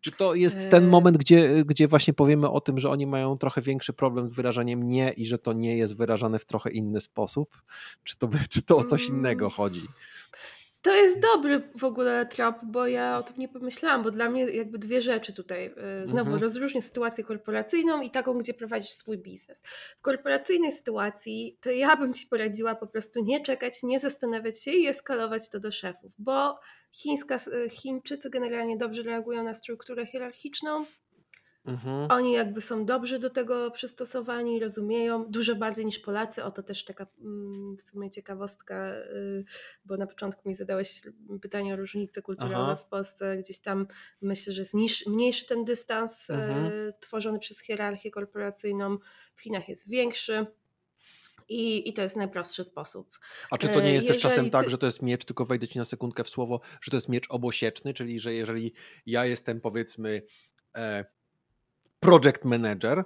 [0.02, 0.88] Czy to jest ten e.
[0.88, 4.88] moment, gdzie, gdzie właśnie powiemy o tym, że oni mają trochę większy problem z wyrażaniem
[4.88, 7.62] nie i że to nie jest wyrażane w trochę inny sposób?
[8.04, 9.56] Czy to, czy to o coś innego mm.
[9.56, 9.88] chodzi?
[10.84, 14.44] To jest dobry w ogóle trop, bo ja o tym nie pomyślałam, bo dla mnie
[14.44, 15.66] jakby dwie rzeczy tutaj.
[15.66, 16.42] Y, znowu mhm.
[16.42, 19.62] rozróżnię sytuację korporacyjną i taką, gdzie prowadzisz swój biznes.
[19.98, 24.72] W korporacyjnej sytuacji to ja bym Ci poradziła po prostu nie czekać, nie zastanawiać się
[24.72, 26.60] i eskalować to do szefów, bo
[26.92, 30.86] chińska, y, Chińczycy generalnie dobrze reagują na strukturę hierarchiczną,
[31.66, 32.12] Mhm.
[32.12, 36.44] Oni jakby są dobrze do tego przystosowani, rozumieją dużo bardziej niż Polacy.
[36.44, 39.46] Oto też taka mm, w sumie ciekawostka, y,
[39.86, 41.02] bo na początku mi zadałeś
[41.42, 42.76] pytanie o różnice kulturowe Aha.
[42.76, 43.38] w Polsce.
[43.38, 43.88] Gdzieś tam
[44.22, 46.72] myślę, że jest niż, mniejszy ten dystans y, mhm.
[47.00, 48.98] tworzony przez hierarchię korporacyjną.
[49.36, 50.46] W Chinach jest większy.
[51.50, 53.20] I, I to jest najprostszy sposób.
[53.52, 55.68] A czy to nie jest jeżeli też czasem tak, że to jest miecz, tylko wejdę
[55.68, 58.74] ci na sekundkę w słowo, że to jest miecz obosieczny, czyli że jeżeli
[59.06, 60.22] ja jestem powiedzmy
[60.76, 61.06] e,
[62.04, 63.04] project manager,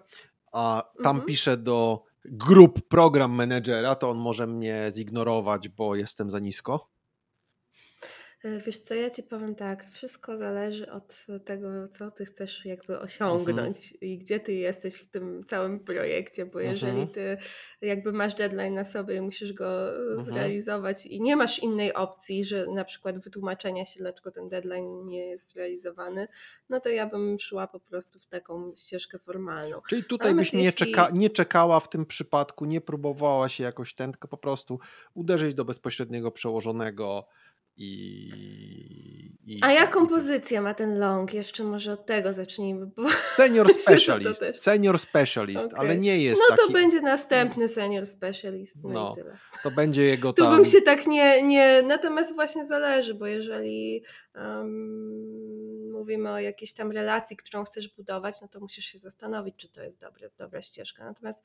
[0.53, 1.27] a tam mhm.
[1.27, 6.89] piszę do grup program managera, to on może mnie zignorować, bo jestem za nisko?
[8.47, 12.99] E, wiesz co, ja ci powiem tak, wszystko zależy od tego, co ty chcesz jakby
[12.99, 14.01] osiągnąć mhm.
[14.01, 17.07] i gdzie ty jesteś w tym całym projekcie, bo jeżeli mhm.
[17.07, 17.37] ty
[17.81, 20.21] jakby masz deadline na sobie i musisz go mhm.
[20.23, 25.27] zrealizować i nie masz innej opcji, że na przykład wytłumaczenia się, dlaczego ten deadline nie
[25.27, 26.27] jest realizowany,
[26.69, 29.81] no to ja bym szła po prostu w taką ścieżkę formalną.
[29.89, 30.85] Czyli tutaj Natomiast byś nie, jeśli...
[30.85, 34.79] czeka, nie czekała w tym przypadku, nie próbowała się jakoś ten, tylko po prostu
[35.13, 37.27] uderzyć do bezpośredniego przełożonego,
[37.77, 41.33] i, i, A jaką pozycję ma ten long?
[41.33, 42.85] Jeszcze może od tego zacznijmy.
[42.85, 44.43] Bo senior specialist.
[44.55, 45.79] Senior specialist, okay.
[45.79, 46.41] ale nie jest.
[46.49, 46.73] No to taki...
[46.73, 48.75] będzie następny senior specialist.
[48.83, 49.15] No, no
[49.63, 50.49] to będzie jego tam.
[50.49, 51.83] Tu bym się tak nie, nie.
[51.87, 54.03] Natomiast właśnie zależy, bo jeżeli
[54.35, 59.69] um, mówimy o jakiejś tam relacji, którą chcesz budować, no to musisz się zastanowić, czy
[59.69, 61.05] to jest dobre, dobra ścieżka.
[61.05, 61.43] Natomiast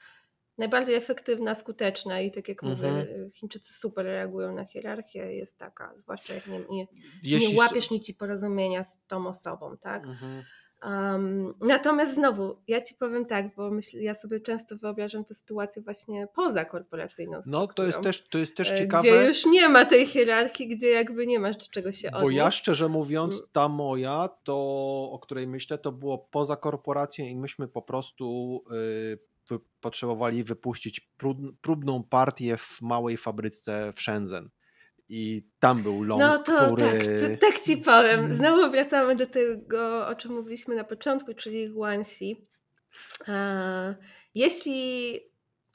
[0.59, 2.97] najbardziej efektywna, skuteczna i tak jak mhm.
[2.97, 6.87] mówię, Chińczycy super reagują na hierarchię, jest taka, zwłaszcza jak nie, nie,
[7.25, 10.05] nie łapiesz nici porozumienia z tą osobą, tak?
[10.05, 10.43] Mhm.
[10.85, 15.83] Um, natomiast znowu, ja ci powiem tak, bo myślę, ja sobie często wyobrażam tę sytuację
[15.83, 17.41] właśnie poza korporacyjną.
[17.47, 19.03] No to jest też, to jest też e, ciekawe.
[19.03, 22.23] Gdzie już nie ma tej hierarchii, gdzie jakby nie masz do czego się odnieść.
[22.23, 23.47] Bo ja szczerze mówiąc, mm.
[23.53, 24.55] ta moja, to
[25.12, 29.32] o której myślę, to było poza korporacją i myśmy po prostu y,
[29.81, 31.12] potrzebowali wypuścić
[31.61, 34.51] próbną partię w małej fabryce w Shenzhen.
[35.09, 36.83] I tam był long, No to który...
[36.83, 38.35] tak, to, tak ci powiem.
[38.35, 42.45] Znowu wracamy do tego, o czym mówiliśmy na początku, czyli Guanxi.
[43.29, 43.95] E,
[44.35, 45.21] jeśli,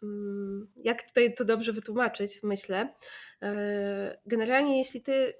[0.03, 2.93] mm, jak tutaj to dobrze wytłumaczyć, myślę,
[3.41, 5.33] e, generalnie jeśli ty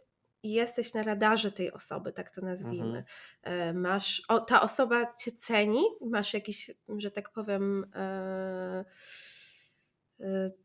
[0.43, 3.03] jesteś na radarze tej osoby, tak to nazwijmy,
[3.43, 3.81] mhm.
[3.81, 7.85] masz, o, ta osoba cię ceni, masz jakiś, że tak powiem,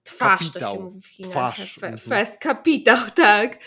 [0.03, 0.73] twarz, kapitał.
[0.73, 1.33] to się mówi w Chinach.
[1.33, 1.75] Twarz.
[1.75, 1.99] Fe, mhm.
[1.99, 3.59] fest, kapitał, tak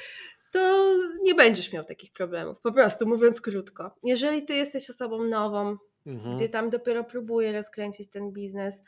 [0.56, 2.58] to nie będziesz miał takich problemów.
[2.62, 3.96] Po prostu mówiąc krótko.
[4.04, 6.36] Jeżeli ty jesteś osobą nową, mhm.
[6.36, 8.84] gdzie tam dopiero próbuje rozkręcić ten biznes,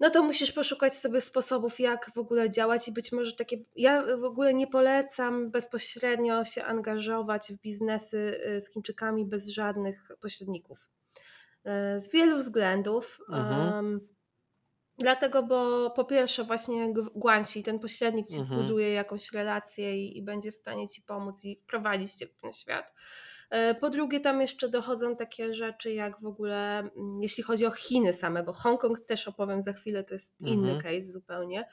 [0.00, 3.56] no to musisz poszukać sobie sposobów, jak w ogóle działać i być może takie.
[3.76, 10.12] Ja w ogóle nie polecam bezpośrednio się angażować w biznesy y, z Chińczykami bez żadnych
[10.20, 10.88] pośredników.
[11.96, 13.20] Y, z wielu względów.
[13.28, 13.74] Mhm.
[13.74, 14.08] Um,
[15.00, 18.58] Dlatego, bo po pierwsze właśnie Guanci, ten pośrednik ci mhm.
[18.58, 22.52] zbuduje jakąś relację i, i, będzie w stanie ci pomóc i wprowadzić cię w ten
[22.52, 22.92] świat.
[23.50, 27.70] E, po drugie, tam jeszcze dochodzą takie rzeczy, jak w ogóle, mm, jeśli chodzi o
[27.70, 30.58] Chiny same, bo Hongkong też opowiem za chwilę, to jest mhm.
[30.58, 31.64] inny case zupełnie.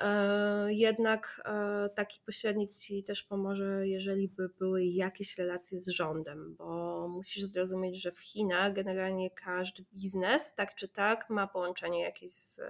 [0.00, 6.56] E, jednak e, taki pośrednik ci też pomoże, jeżeli by były jakieś relacje z rządem,
[6.58, 12.30] bo musisz zrozumieć, że w Chinach generalnie każdy biznes, tak czy tak, ma połączenie jakieś
[12.30, 12.60] z,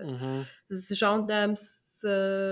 [0.00, 0.44] mhm.
[0.66, 1.85] z rządem, z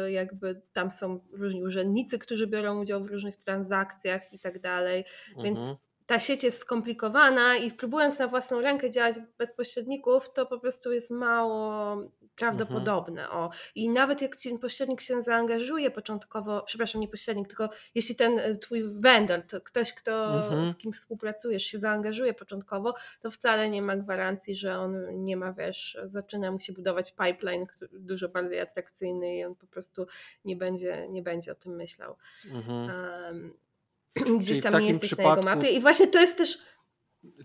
[0.09, 5.05] jakby tam są różni urzędnicy, którzy biorą udział w różnych transakcjach i tak dalej,
[5.45, 5.77] więc mhm.
[6.07, 10.93] ta sieć jest skomplikowana i próbując na własną rękę działać bez pośredników, to po prostu
[10.93, 11.97] jest mało
[12.37, 13.23] prawdopodobne.
[13.23, 13.43] Mhm.
[13.43, 13.51] O.
[13.75, 18.57] I nawet jak ci pośrednik się zaangażuje początkowo, przepraszam, nie pośrednik, tylko jeśli ten e,
[18.57, 20.69] twój vendor, to ktoś, kto, mhm.
[20.69, 25.53] z kim współpracujesz, się zaangażuje początkowo, to wcale nie ma gwarancji, że on nie ma,
[25.53, 30.07] wiesz, zaczyna mu się budować pipeline dużo bardziej atrakcyjny i on po prostu
[30.45, 32.17] nie będzie, nie będzie o tym myślał.
[32.51, 32.91] Mhm.
[33.25, 35.45] Um, gdzieś tam nie jesteś przypadku...
[35.45, 35.71] na jego mapie.
[35.71, 36.59] I właśnie to jest też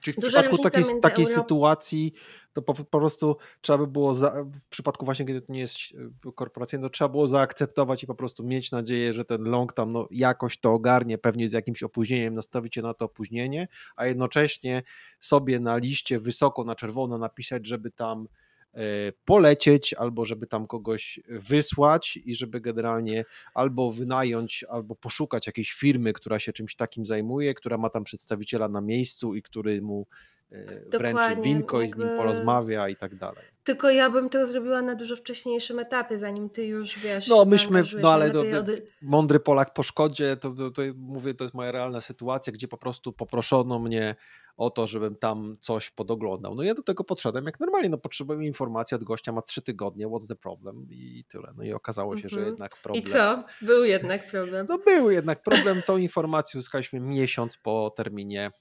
[0.01, 2.13] Czyli w przypadku takiej, takiej sytuacji
[2.53, 5.77] to po, po, prostu trzeba by było, za, w przypadku właśnie kiedy to nie jest
[6.25, 9.91] e, korporacyjne, to trzeba było zaakceptować i po prostu mieć nadzieję, że ten long tam
[9.91, 14.83] no, jakoś to ogarnie, pewnie z jakimś opóźnieniem, nastawić się na to opóźnienie, a jednocześnie
[15.19, 18.27] sobie na liście wysoko na czerwono napisać, żeby tam
[18.73, 18.81] e,
[19.25, 26.13] polecieć, albo żeby tam kogoś wysłać i żeby generalnie albo wynająć, albo poszukać jakiejś firmy,
[26.13, 30.07] która się czymś takim zajmuje, która ma tam przedstawiciela na miejscu i który mu
[30.51, 31.85] E, wręczy winko jakby...
[31.85, 33.43] i z nim porozmawia i tak dalej.
[33.63, 37.27] Tylko ja bym to zrobiła na dużo wcześniejszym etapie, zanim ty już wiesz.
[37.27, 38.69] No myśmy, no ale to, od...
[39.01, 42.77] mądry Polak po szkodzie, to, to, to, mówię, to jest moja realna sytuacja, gdzie po
[42.77, 44.15] prostu poproszono mnie
[44.57, 46.55] o to, żebym tam coś podoglądał.
[46.55, 50.07] No ja do tego podszedłem jak normalnie, no potrzebuję informacji od gościa, ma trzy tygodnie,
[50.07, 51.53] what's the problem i tyle.
[51.57, 52.47] No i okazało się, że mhm.
[52.47, 53.03] jednak problem.
[53.03, 53.39] I co?
[53.61, 54.67] Był jednak problem.
[54.69, 58.51] No był jednak problem, tą informację uzyskaliśmy miesiąc po terminie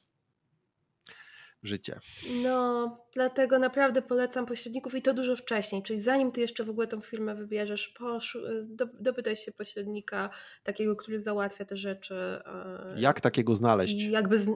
[1.63, 1.99] życie.
[2.43, 6.87] No, dlatego naprawdę polecam pośredników i to dużo wcześniej, czyli zanim ty jeszcze w ogóle
[6.87, 10.31] tą firmę wybierzesz, poszu- do, dopytaj się pośrednika,
[10.63, 12.15] takiego, który załatwia te rzeczy.
[12.15, 14.03] E, Jak takiego znaleźć?
[14.05, 14.51] Jakby z-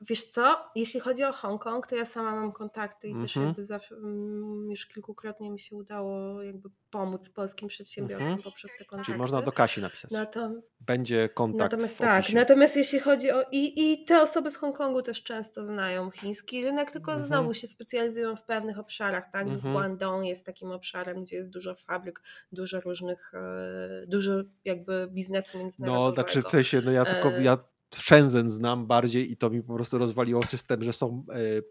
[0.00, 3.22] wiesz co, jeśli chodzi o Hongkong, to ja sama mam kontakty i -hmm.
[3.22, 3.46] też mhm.
[3.46, 8.44] jakby zawsze, mm, już kilkukrotnie mi się udało jakby pomóc polskim przedsiębiorcom -hmm.
[8.44, 9.06] poprzez te kontakty.
[9.06, 10.10] Czyli można do Kasi napisać.
[10.10, 10.50] No to,
[10.80, 15.22] Będzie kontakt Natomiast tak, natomiast jeśli chodzi o i, i te osoby z Hongkongu też
[15.22, 17.26] często znają chiński rynek, tylko -hmm.
[17.26, 19.46] znowu się specjalizują w pewnych obszarach, tak?
[19.46, 19.72] -hmm.
[19.72, 24.32] Guangdong jest takim obszarem, gdzie jest dużo fabryk, dużo różnych, e, dużo
[24.64, 26.08] jakby biznesu międzynarodowego.
[26.08, 27.58] No, znaczy w sensie, no ja tylko, e, ja
[27.98, 31.62] Shenzhen znam bardziej i to mi po prostu rozwaliło system, że są e, e,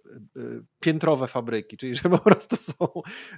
[0.80, 2.88] piętrowe fabryki, czyli że po prostu są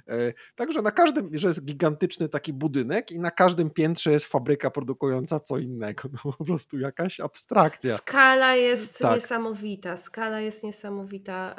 [0.08, 4.70] e, także na każdym, że jest gigantyczny taki budynek i na każdym piętrze jest fabryka
[4.70, 6.02] produkująca co innego.
[6.24, 7.96] No po prostu jakaś abstrakcja.
[7.96, 9.14] Skala jest tak.
[9.14, 9.96] niesamowita.
[9.96, 11.56] Skala jest niesamowita.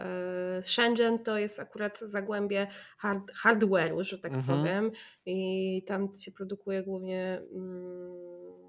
[0.62, 4.60] Shenzhen to jest akurat zagłębie hard, hardware'u, że tak mhm.
[4.60, 4.92] powiem
[5.26, 8.68] i tam się produkuje głównie mm,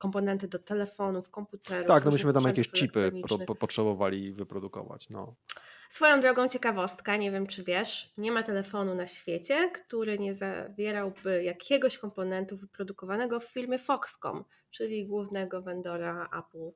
[0.00, 1.88] komponenty do telefonów, komputerów.
[1.88, 3.12] Tak, no myśmy tam jakieś chipy
[3.46, 5.10] po, potrzebowali wyprodukować.
[5.10, 5.34] No.
[5.90, 11.42] Swoją drogą ciekawostka, nie wiem czy wiesz, nie ma telefonu na świecie, który nie zawierałby
[11.42, 16.70] jakiegoś komponentu wyprodukowanego w firmie Foxconn, czyli głównego vendora Apple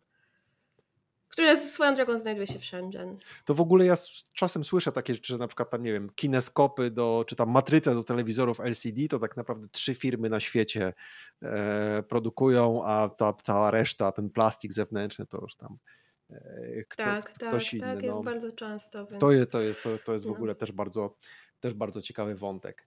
[1.34, 3.16] które swoją drogą znajduje się w Shenzhen.
[3.44, 3.94] To w ogóle ja
[4.32, 7.94] czasem słyszę takie rzeczy, że na przykład tam, nie wiem, kineskopy do, czy tam matryce
[7.94, 10.92] do telewizorów LCD, to tak naprawdę trzy firmy na świecie
[11.42, 15.78] e, produkują, a ta cała reszta, ten plastik zewnętrzny to już tam
[16.30, 17.82] e, kto, tak, ktoś tak, inny.
[17.94, 18.22] Tak, jest no.
[18.22, 19.06] bardzo często.
[19.06, 19.20] Więc...
[19.20, 20.34] To, jest, to, jest, to, to jest w no.
[20.34, 21.16] ogóle też bardzo,
[21.60, 22.86] też bardzo ciekawy wątek.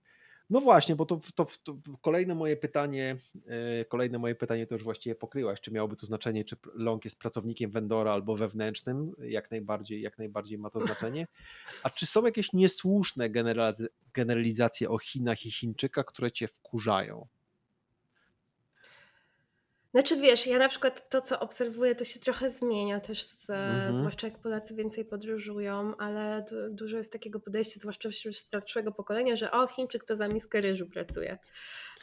[0.49, 4.83] No właśnie, bo to, to, to, kolejne moje pytanie, e, kolejne moje pytanie to już
[4.83, 10.01] właściwie pokryłaś, czy miałoby to znaczenie, czy Long jest pracownikiem vendora albo wewnętrznym, jak najbardziej,
[10.01, 11.27] jak najbardziej ma to znaczenie.
[11.83, 13.29] A czy są jakieś niesłuszne
[14.13, 17.27] generalizacje o Chinach i Chińczykach, które cię wkurzają?
[19.97, 23.97] Znaczy wiesz, ja na przykład to, co obserwuję, to się trochę zmienia też, z, mhm.
[23.97, 29.35] zwłaszcza jak Polacy więcej podróżują, ale du dużo jest takiego podejścia, zwłaszcza wśród starszego pokolenia,
[29.35, 31.37] że o, Chińczyk to za miskę ryżu pracuje.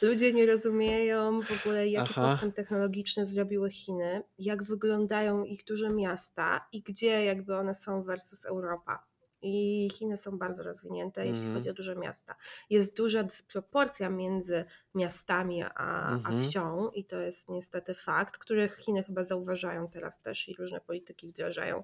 [0.01, 2.29] Ludzie nie rozumieją w ogóle, jaki Aha.
[2.29, 8.45] postęp technologiczny zrobiły Chiny, jak wyglądają ich duże miasta i gdzie jakby one są versus
[8.45, 9.14] Europa
[9.45, 11.33] i Chiny są bardzo rozwinięte, mm.
[11.33, 11.55] jeśli mhm.
[11.55, 12.35] chodzi o duże miasta.
[12.69, 14.65] Jest duża dysproporcja między
[14.95, 16.25] miastami a, mm -hmm.
[16.25, 16.43] a mhm.
[16.43, 21.27] wsią i to jest niestety fakt, który Chiny chyba zauważają teraz też i różne polityki
[21.27, 21.83] wdrażają,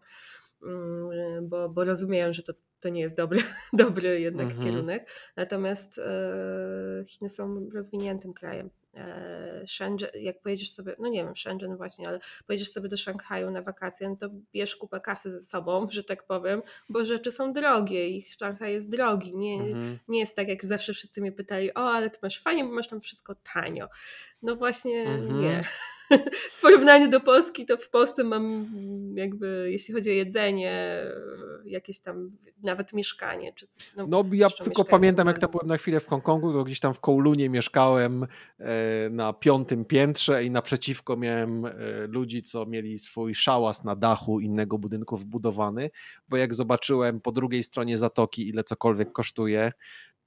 [0.63, 3.39] mm, bo, bo rozumieją, że to to nie jest dobry,
[3.73, 4.63] dobry jednak -hmm.
[4.63, 5.09] kierunek.
[5.35, 8.69] Natomiast e, Chiny są rozwiniętym krajem.
[8.93, 13.51] E, Shenzhen, jak pojedziesz sobie, no nie wiem, Shenzhen właśnie, ale pojedziesz sobie do Szanghaju
[13.51, 17.53] na wakacje, no to bierz kupę kasy ze sobą, że tak powiem, bo rzeczy są
[17.53, 19.35] drogie i Szanghaj jest drogi.
[19.35, 19.99] Nie, mhm.
[20.07, 22.87] nie jest tak, jak zawsze wszyscy mnie pytali, o, ale ty masz fajnie, bo masz
[22.87, 23.87] tam wszystko tanio.
[24.41, 25.41] No właśnie mhm.
[25.41, 25.61] nie.
[26.57, 28.67] W porównaniu do Polski, to w Polsce mam
[29.15, 31.01] jakby, jeśli chodzi o jedzenie,
[31.65, 32.31] jakieś tam
[32.63, 33.53] nawet mieszkanie.
[33.53, 36.79] Czy, no, no ja tylko pamiętam, jak tam byłem na chwilę w Hongkongu, to gdzieś
[36.79, 38.27] tam w Kowlunie mieszkałem
[38.59, 41.71] e, na piątym piętrze i naprzeciwko miałem e,
[42.07, 45.89] ludzi, co mieli swój szałas na dachu innego budynku wbudowany,
[46.29, 49.71] bo jak zobaczyłem po drugiej stronie zatoki, ile cokolwiek kosztuje,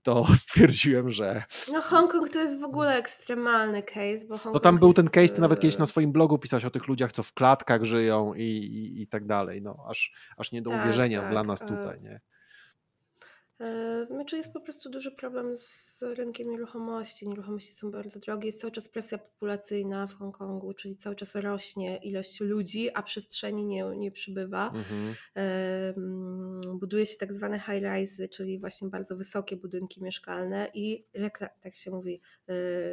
[0.04, 1.42] to stwierdziłem, że.
[1.72, 4.96] No, Hongkong to jest w ogóle ekstremalny case, bo Hongkong No tam był jest...
[4.96, 7.84] ten case, ty nawet kiedyś na swoim blogu pisałeś o tych ludziach, co w klatkach
[7.84, 9.62] żyją i, i, i tak dalej.
[9.62, 11.30] No, aż, aż nie do tak, uwierzenia tak.
[11.30, 12.20] dla nas tutaj, nie?
[14.10, 17.28] Znaczy jest po prostu duży problem z rynkiem nieruchomości.
[17.28, 21.96] Nieruchomości są bardzo drogie, jest cały czas presja populacyjna w Hongkongu, czyli cały czas rośnie
[21.96, 24.72] ilość ludzi, a przestrzeni nie, nie przybywa.
[24.74, 25.14] Mhm.
[26.78, 31.04] Buduje się tak zwane high-rise, czyli właśnie bardzo wysokie budynki mieszkalne i
[31.62, 32.52] tak się mówi y,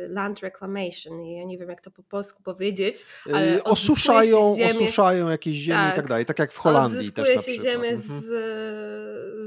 [0.10, 1.26] land reclamation.
[1.26, 5.78] Ja nie wiem jak to po polsku powiedzieć, ale yy, osuszają, ziemię, osuszają jakieś ziemię
[5.78, 7.96] tak, i tak dalej, tak jak w Holandii też na się ziemię mhm.
[7.96, 8.26] z,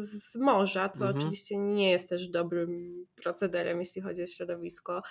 [0.09, 1.27] z morza, co mhm.
[1.27, 5.03] oczywiście nie jest też dobrym procederem, jeśli chodzi o środowisko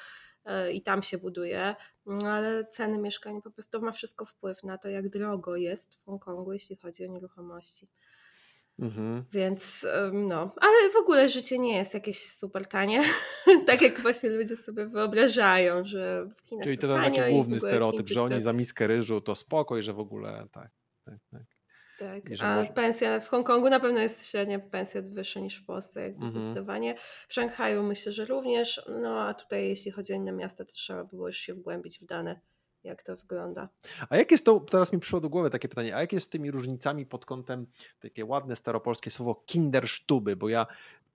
[0.45, 1.75] e, i tam się buduje,
[2.05, 6.05] no, ale ceny mieszkań po prostu ma wszystko wpływ na to, jak drogo jest w
[6.05, 7.87] Hongkongu, jeśli chodzi o nieruchomości.
[8.79, 9.25] Mhm.
[9.31, 13.01] Więc no, ale w ogóle życie nie jest jakieś super tanie,
[13.67, 18.07] tak jak właśnie ludzie sobie wyobrażają, że w Chinach Czyli to, to taki główny stereotyp,
[18.07, 20.71] że oni za miskę ryżu to spokoj, że w ogóle tak.
[21.05, 21.52] tak, tak.
[22.03, 22.69] Tak, a może...
[22.69, 26.41] pensja w Hongkongu na pewno jest średnia pensja wyższa niż w Polsce, jakby mhm.
[26.41, 26.95] zdecydowanie.
[27.27, 31.03] W Szanghaju myślę, że również, no a tutaj jeśli chodzi o inne miasta, to trzeba
[31.03, 32.39] było już się wgłębić w dane
[32.83, 33.69] jak to wygląda.
[34.09, 36.29] A jak jest to, teraz mi przyszło do głowy takie pytanie, a jak jest z
[36.29, 37.67] tymi różnicami pod kątem,
[37.99, 40.67] takie ładne staropolskie słowo kindersztuby, bo ja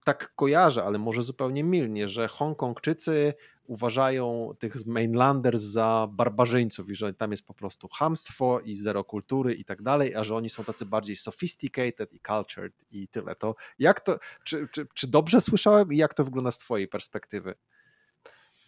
[0.04, 3.34] tak kojarzę, ale może zupełnie milnie, że Hongkongczycy
[3.68, 9.54] uważają tych mainlanders za barbarzyńców i że tam jest po prostu hamstwo i zero kultury
[9.54, 13.34] i tak dalej, a że oni są tacy bardziej sophisticated i cultured i tyle.
[13.34, 17.54] To jak to, czy, czy, czy dobrze słyszałem i jak to wygląda z twojej perspektywy?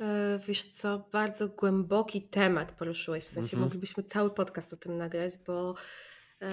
[0.01, 3.67] E, wiesz co, bardzo głęboki temat poruszyłeś, w sensie mm -hmm.
[3.67, 5.75] moglibyśmy cały podcast o tym nagrać, bo
[6.43, 6.51] e,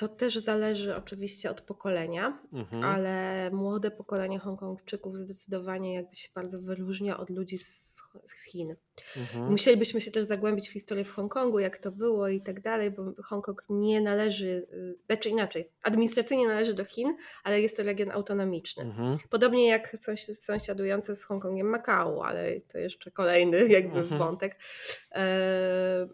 [0.00, 2.84] to też zależy oczywiście od pokolenia, mhm.
[2.84, 8.76] ale młode pokolenie Hongkongczyków zdecydowanie jakby się bardzo wyróżnia od ludzi z, z Chin.
[9.16, 9.50] Mhm.
[9.50, 13.22] Musielibyśmy się też zagłębić w historię w Hongkongu, jak to było i tak dalej, bo
[13.22, 18.84] Hongkong nie należy, y, znaczy inaczej, administracyjnie należy do Chin, ale jest to region autonomiczny.
[18.84, 19.18] Mhm.
[19.30, 19.96] Podobnie jak
[20.32, 24.18] sąsiadujące z Hongkongiem Makao, ale to jeszcze kolejny jakby mhm.
[24.18, 24.56] wątek.
[25.12, 26.08] E,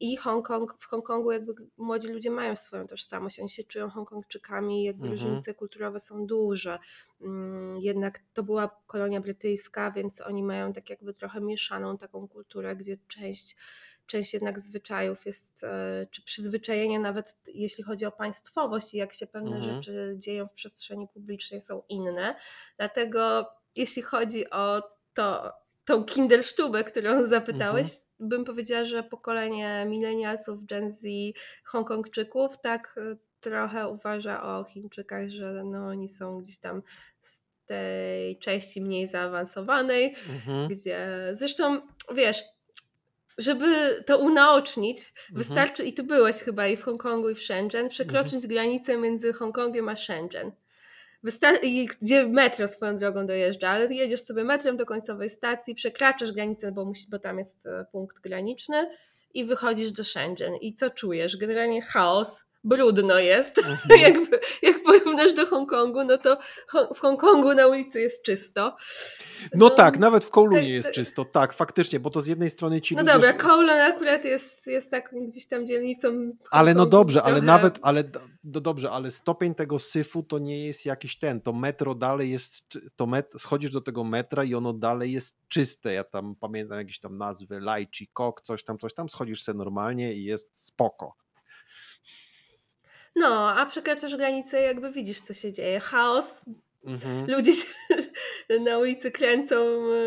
[0.00, 5.08] I Hongkong, w Hongkongu jakby młodzi ludzie mają swoją tożsamość, oni się czują Hongkongczykami, jakby
[5.08, 5.12] mhm.
[5.12, 6.78] różnice kulturowe są duże.
[7.20, 12.76] Mm, jednak to była kolonia brytyjska, więc oni mają tak jakby trochę mieszaną taką kulturę,
[12.76, 13.56] gdzie część,
[14.06, 19.26] część jednak zwyczajów jest, e, czy przyzwyczajenia nawet jeśli chodzi o państwowość i jak się
[19.26, 19.74] pewne mhm.
[19.82, 22.34] rzeczy dzieją w przestrzeni publicznej są inne.
[22.76, 24.82] Dlatego jeśli chodzi o
[25.14, 25.52] to,
[25.84, 28.28] tą kindersztubę, którą zapytałeś, mhm.
[28.28, 31.02] bym powiedziała, że pokolenie milenialsów, Gen Z,
[31.64, 36.82] Hongkongczyków tak e, trochę uważa o Chińczykach, że no, oni są gdzieś tam
[37.20, 40.68] z tej części mniej zaawansowanej, mhm.
[40.68, 41.80] gdzie zresztą
[42.14, 42.44] wiesz,
[43.38, 45.38] żeby to unaocznić, mhm.
[45.38, 48.48] wystarczy, i ty byłeś chyba i w Hongkongu, i w Shenzhen, przekroczyć mhm.
[48.48, 50.52] granicę między Hongkongiem a Shenzhen.
[51.62, 56.72] i gdzie metro swoją drogą dojeżdża, ale jedziesz sobie metrem do końcowej stacji, przekraczasz granicę,
[56.72, 58.90] bo, musi, bo tam jest e, punkt graniczny
[59.34, 60.56] i wychodzisz do Shenzhen.
[60.56, 61.36] I co czujesz?
[61.36, 63.60] Generalnie chaos, brudno jest.
[63.70, 64.00] Mhm.
[64.00, 66.38] Jakby, jak porównasz do Hongkongu, no to
[66.94, 68.76] w Hongkongu na ulicy jest czysto.
[69.42, 70.94] No, no tak, nawet w Kowlonie tak, jest tak.
[70.94, 73.12] czysto, tak, faktycznie, bo to z jednej strony ci No ludzie...
[73.12, 76.32] dobra, Kowloon akurat jest, jest taką gdzieś tam dzielnicą...
[76.50, 77.32] Ale no dobrze, trochę...
[77.32, 78.04] ale nawet, ale
[78.44, 82.62] do, dobrze, ale stopień tego syfu to nie jest jakiś ten, to metro dalej jest,
[82.96, 87.00] to met, schodzisz do tego metra i ono dalej jest czyste, ja tam pamiętam jakieś
[87.00, 91.14] tam nazwy, Laichi, Kok, coś tam, coś tam, schodzisz sobie normalnie i jest spoko.
[93.16, 95.80] No, a przekraczasz granicę jakby widzisz, co się dzieje.
[95.80, 96.44] Chaos,
[96.84, 97.30] mhm.
[97.30, 97.66] ludzie się
[98.64, 99.98] na ulicy kręcą e,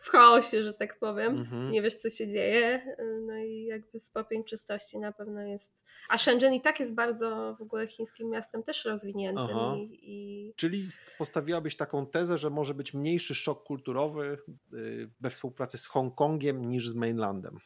[0.00, 1.38] w chaosie, że tak powiem.
[1.38, 1.70] Mhm.
[1.70, 2.96] Nie wiesz, co się dzieje.
[3.26, 5.84] No i jakby stopień czystości na pewno jest...
[6.08, 9.76] A Shenzhen i tak jest bardzo w ogóle chińskim miastem też rozwiniętym.
[9.76, 10.54] I, i...
[10.56, 10.84] Czyli
[11.18, 14.38] postawiłabyś taką tezę, że może być mniejszy szok kulturowy
[14.74, 17.58] y, we współpracy z Hongkongiem niż z mainlandem?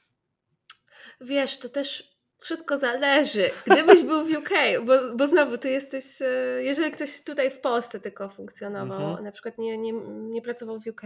[1.21, 2.14] Wiesz, to też
[2.45, 3.51] wszystko zależy.
[3.67, 4.51] Gdybyś był w UK,
[4.87, 6.27] bo, bo znowu ty jesteś, e,
[6.63, 9.25] jeżeli ktoś tutaj w Polsce tylko funkcjonował, mhm.
[9.25, 9.93] na przykład nie, nie,
[10.31, 11.05] nie pracował w UK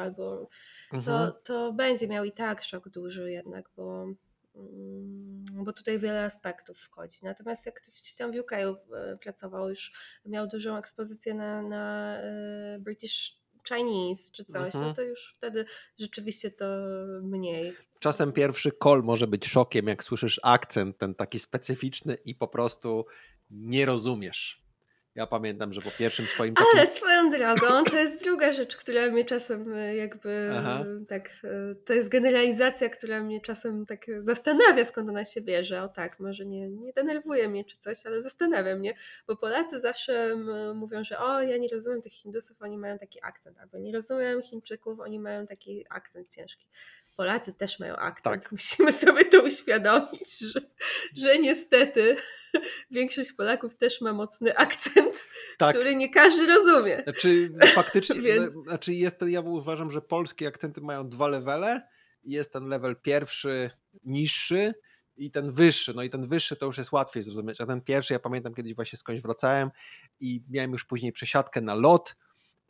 [0.00, 0.48] albo
[0.92, 1.02] mhm.
[1.02, 4.06] to, to będzie miał i tak szok duży jednak, bo,
[4.54, 7.18] mm, bo tutaj wiele aspektów wchodzi.
[7.22, 8.76] Natomiast jak ktoś tam w UK e,
[9.20, 9.92] pracował, już
[10.26, 14.84] miał dużą ekspozycję na, na e, British Chinese czy coś, no mhm.
[14.84, 15.64] no to już wtedy
[15.98, 16.64] rzeczywiście to
[17.22, 17.72] mniej.
[18.00, 23.06] Czasem pierwszy call może być szokiem, jak słyszysz akcent ten taki specyficzny i po prostu
[23.50, 24.63] nie rozumiesz.
[25.14, 26.70] Ja pamiętam, że po pierwszym swoim takim...
[26.74, 30.84] Ale swoją drogą, to jest druga rzecz, która mnie czasem e, jakby Aha.
[31.08, 35.82] tak, e, to jest generalizacja, która mnie czasem tak zastanawia, skąd ona się bierze.
[35.82, 38.94] O tak, może nie, nie denerwuje mnie czy coś, ale zastanawia mnie,
[39.26, 40.36] bo Polacy zawsze
[40.74, 44.42] mówią, że o, ja nie rozumiem tych Hindusów, oni mają taki akcent, albo nie rozumiem
[44.42, 46.66] Chińczyków, oni mają taki akcent ciężki.
[47.16, 48.42] Polacy też mają akcent.
[48.42, 48.52] Tak.
[48.52, 50.60] Musimy sobie to uświadomić, że,
[51.16, 52.16] że niestety
[52.90, 55.26] większość Polaków też ma mocny akcent,
[55.58, 55.76] tak.
[55.76, 57.02] który nie każdy rozumie.
[57.02, 58.52] Znaczy faktycznie, Więc...
[58.52, 61.82] znaczy jest, ja uważam, że polskie akcenty mają dwa levele.
[62.24, 63.70] Jest ten level pierwszy,
[64.04, 64.74] niższy
[65.16, 65.94] i ten wyższy.
[65.94, 68.74] No i ten wyższy to już jest łatwiej zrozumieć, a ten pierwszy, ja pamiętam kiedyś
[68.74, 69.70] właśnie skądś wracałem
[70.20, 72.16] i miałem już później przesiadkę na lot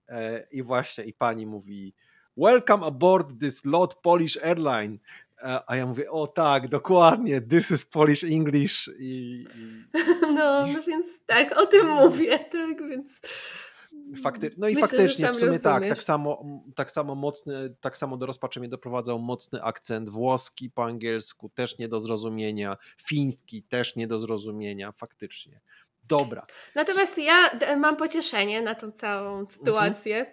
[0.08, 1.94] e, i właśnie i pani mówi
[2.36, 4.98] welcome aboard this lot Polish airline.
[5.42, 8.90] E, a ja mówię, o tak, dokładnie, this is Polish English.
[8.98, 9.84] I, i...
[10.34, 13.20] No, no więc tak, o tym mówię, tak więc...
[14.22, 14.50] Fakty...
[14.58, 18.26] No i Myślę, faktycznie, w sumie tak, tak samo, tak samo mocny, tak samo do
[18.26, 24.06] rozpaczy mnie doprowadzał mocny akcent włoski po angielsku, też nie do zrozumienia, fiński też nie
[24.06, 25.60] do zrozumienia, faktycznie.
[26.08, 26.46] Dobra.
[26.74, 30.26] Natomiast ja mam pocieszenie na tą całą sytuację.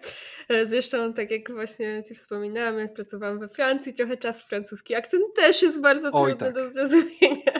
[0.48, 0.70] Mhm.
[0.70, 5.62] Zresztą, tak jak właśnie Ci wspominałam, jak pracowałam we Francji, trochę czas francuski akcent też
[5.62, 6.54] jest bardzo Oj, trudny tak.
[6.54, 7.52] do zrozumienia.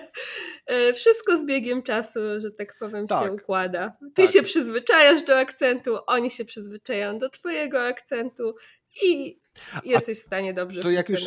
[0.66, 3.24] E, wszystko z biegiem czasu, że tak powiem, tak.
[3.24, 3.96] się układa.
[4.14, 4.32] Ty tak.
[4.32, 8.54] się przyzwyczajasz do akcentu, oni się przyzwyczajają do Twojego akcentu
[9.02, 9.40] i
[9.84, 11.20] jesteś A w stanie dobrze To jak już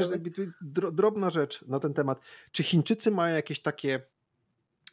[0.93, 2.19] drobna rzecz na ten temat.
[2.51, 4.01] Czy Chińczycy mają jakieś takie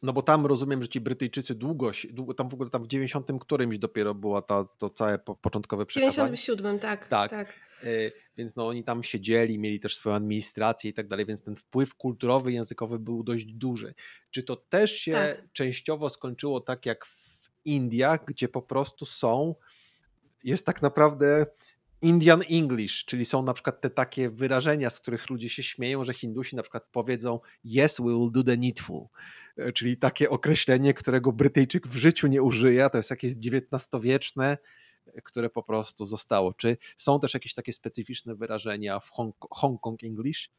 [0.02, 3.30] no bo tam rozumiem, że ci Brytyjczycy długo, długo tam w ogóle tam w 90
[3.40, 6.12] którymś dopiero była ta, to całe początkowe przekazanie.
[6.12, 7.08] W 97, tak.
[7.08, 7.30] Tak.
[7.30, 7.54] tak.
[7.84, 11.56] Y, więc no oni tam siedzieli, mieli też swoją administrację i tak dalej, więc ten
[11.56, 13.94] wpływ kulturowy, językowy był dość duży.
[14.30, 15.52] Czy to też się tak.
[15.52, 19.54] częściowo skończyło tak jak w Indiach, gdzie po prostu są,
[20.44, 21.46] jest tak naprawdę
[22.02, 26.14] Indian English, czyli są na przykład te takie wyrażenia, z których ludzie się śmieją, że
[26.14, 29.06] Hindusi na przykład powiedzą yes, we will do the needful,
[29.56, 34.58] e, czyli takie określenie, którego Brytyjczyk w życiu nie użyje, to jest jakieś XIX-wieczne,
[35.06, 36.54] e, które po prostu zostało.
[36.54, 40.50] Czy są też jakieś takie specyficzne wyrażenia w Hong, Hong Kong English?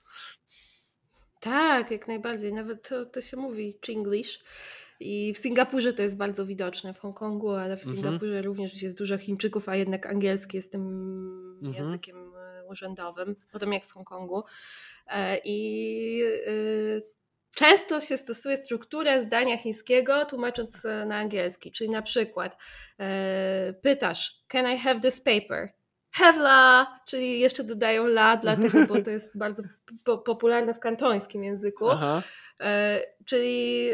[1.39, 2.53] Tak, jak najbardziej.
[2.53, 4.43] Nawet to, to się mówi Chinglish.
[5.03, 7.95] I w Singapurze to jest bardzo widoczne, w Hongkongu, ale w mhm.
[7.95, 10.81] Singapurze również jest dużo Chińczyków, a jednak angielski jest tym
[11.63, 11.85] mhm.
[11.85, 14.43] językiem e, urzędowym, podobnie jak w Hongkongu.
[15.07, 16.51] E, I e,
[17.55, 21.71] często się stosuje strukturę zdania chińskiego, tłumacząc na angielski.
[21.71, 22.57] Czyli na przykład
[23.81, 25.69] pytasz, can I have this paper?
[26.11, 29.63] Have la, czyli jeszcze dodają la, dlatego, bo to jest bardzo
[30.03, 31.89] po popularne w kantońskim języku.
[31.89, 32.23] Aha.
[33.25, 33.89] Czyli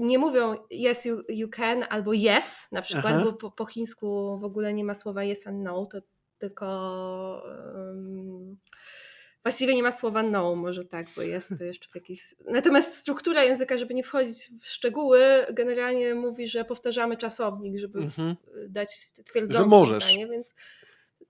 [0.00, 3.24] nie mówią yes you, you can albo yes na przykład, Aha.
[3.24, 5.98] bo po, po, chińsku w ogóle nie ma słowa yes and no, to
[6.38, 7.42] tylko
[7.74, 8.56] um,
[9.42, 12.34] Właściwie nie ma słowa no, może tak, bo jest to jeszcze w jakiejś.
[12.44, 18.36] Natomiast struktura języka, żeby nie wchodzić w szczegóły, generalnie mówi, że powtarzamy czasownik, żeby mhm.
[18.68, 20.04] dać twierdzące że możesz.
[20.04, 20.54] zdanie, więc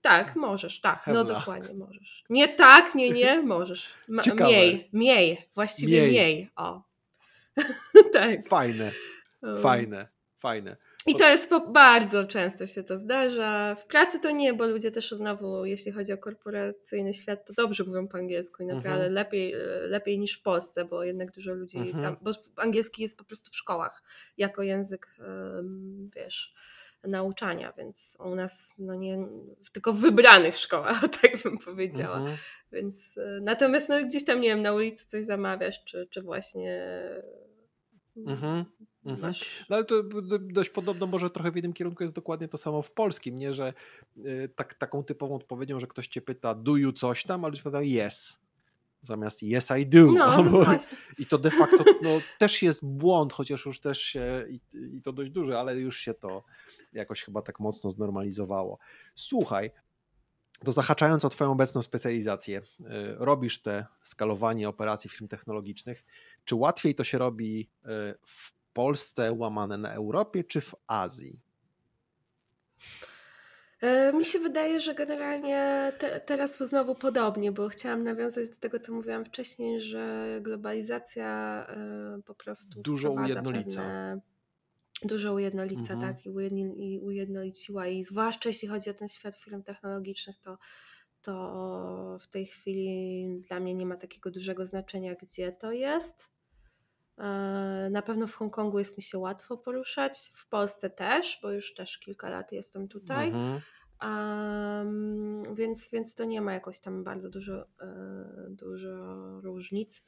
[0.01, 2.23] tak, możesz, tak, no dokładnie możesz.
[2.29, 3.93] Nie tak, nie, nie, możesz.
[4.07, 6.49] Ma, mniej, mniej, właściwie mniej, mniej.
[6.55, 6.90] o.
[8.13, 8.47] tak.
[8.47, 8.91] Fajne,
[9.61, 10.07] fajne,
[10.41, 10.77] fajne.
[11.05, 13.75] I to jest bardzo często się to zdarza.
[13.75, 17.83] W pracy to nie, bo ludzie też znowu, jeśli chodzi o korporacyjny świat, to dobrze
[17.83, 19.13] mówią po angielsku i naprawdę mhm.
[19.13, 19.53] lepiej,
[19.87, 22.01] lepiej niż w Polsce, bo jednak dużo ludzi mhm.
[22.01, 24.03] tam, bo angielski jest po prostu w szkołach
[24.37, 25.07] jako język,
[26.15, 26.53] wiesz,
[27.03, 29.27] nauczania, więc u nas no nie,
[29.71, 32.17] tylko w wybranych szkołach, tak bym powiedziała.
[32.17, 32.37] Mhm.
[32.71, 36.81] Więc e, natomiast no, gdzieś tam, nie wiem, na ulicy coś zamawiasz, czy, czy właśnie
[38.17, 38.65] mhm.
[39.05, 39.33] Mhm.
[39.69, 40.03] No ale to
[40.39, 43.73] dość podobno, może trochę w jednym kierunku jest dokładnie to samo w polskim, nie, że
[44.17, 47.81] y, tak, taką typową odpowiedzią, że ktoś cię pyta, do you coś tam, ale pyta
[47.81, 48.39] yes.
[49.01, 50.11] Zamiast yes I do.
[50.11, 50.77] No, Albo, no
[51.17, 54.59] I to de facto no, też jest błąd, chociaż już też się, i,
[54.97, 56.43] i to dość duży, ale już się to
[56.93, 58.77] jakoś chyba tak mocno znormalizowało.
[59.15, 59.71] Słuchaj,
[60.65, 62.83] to zahaczając o Twoją obecną specjalizację, y,
[63.17, 66.03] robisz te skalowanie operacji firm technologicznych.
[66.45, 67.87] Czy łatwiej to się robi y,
[68.25, 71.41] w Polsce łamane na Europie czy w Azji?
[73.81, 78.79] E, mi się wydaje, że generalnie te, teraz znowu podobnie, bo chciałam nawiązać do tego,
[78.79, 83.81] co mówiłam wcześniej, że globalizacja e, po prostu dużo ujednolica.
[83.81, 84.21] Pewne,
[85.05, 85.99] dużo ujednolica, mhm.
[85.99, 90.57] tak, i, ujedni, i ujednoliciła i zwłaszcza jeśli chodzi o ten świat firm technologicznych, to
[91.21, 96.31] to w tej chwili dla mnie nie ma takiego dużego znaczenia, gdzie to jest.
[97.17, 101.73] E, na pewno w Hongkongu jest mi się łatwo poruszać, w Polsce też, bo już
[101.73, 103.27] też kilka lat jestem tutaj.
[103.27, 103.61] Mhm.
[104.03, 108.95] Um, więc, więc to nie ma jakoś tam bardzo dużo, e, dużo
[109.41, 110.03] różnic.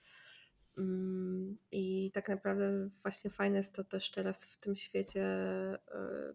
[0.77, 5.79] Um, I tak naprawdę właśnie fajne jest to też teraz w tym świecie e,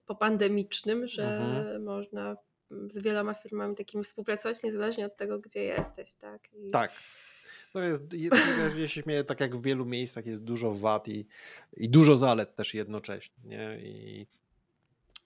[0.07, 1.82] popandemicznym, że mhm.
[1.82, 2.36] można
[2.70, 6.14] z wieloma firmami takimi współpracować niezależnie od tego, gdzie jesteś.
[6.14, 6.49] Tak.
[6.55, 6.93] I, tak.
[7.72, 11.26] To jest, ja się śmieję, tak jak w wielu miejscach jest dużo wad i,
[11.76, 13.36] i dużo zalet też jednocześnie.
[13.45, 13.78] Nie?
[13.80, 14.26] I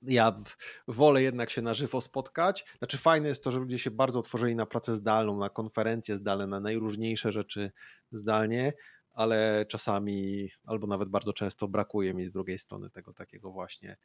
[0.03, 0.43] ja
[0.89, 2.65] wolę jednak się na żywo spotkać.
[2.79, 6.47] Znaczy fajne jest to, że ludzie się bardzo otworzyli na pracę zdalną, na konferencje zdalne,
[6.47, 7.73] na najróżniejsze rzeczy
[8.13, 8.73] zdalnie,
[9.15, 13.97] ale czasami albo nawet bardzo często brakuje mi z drugiej strony tego takiego właśnie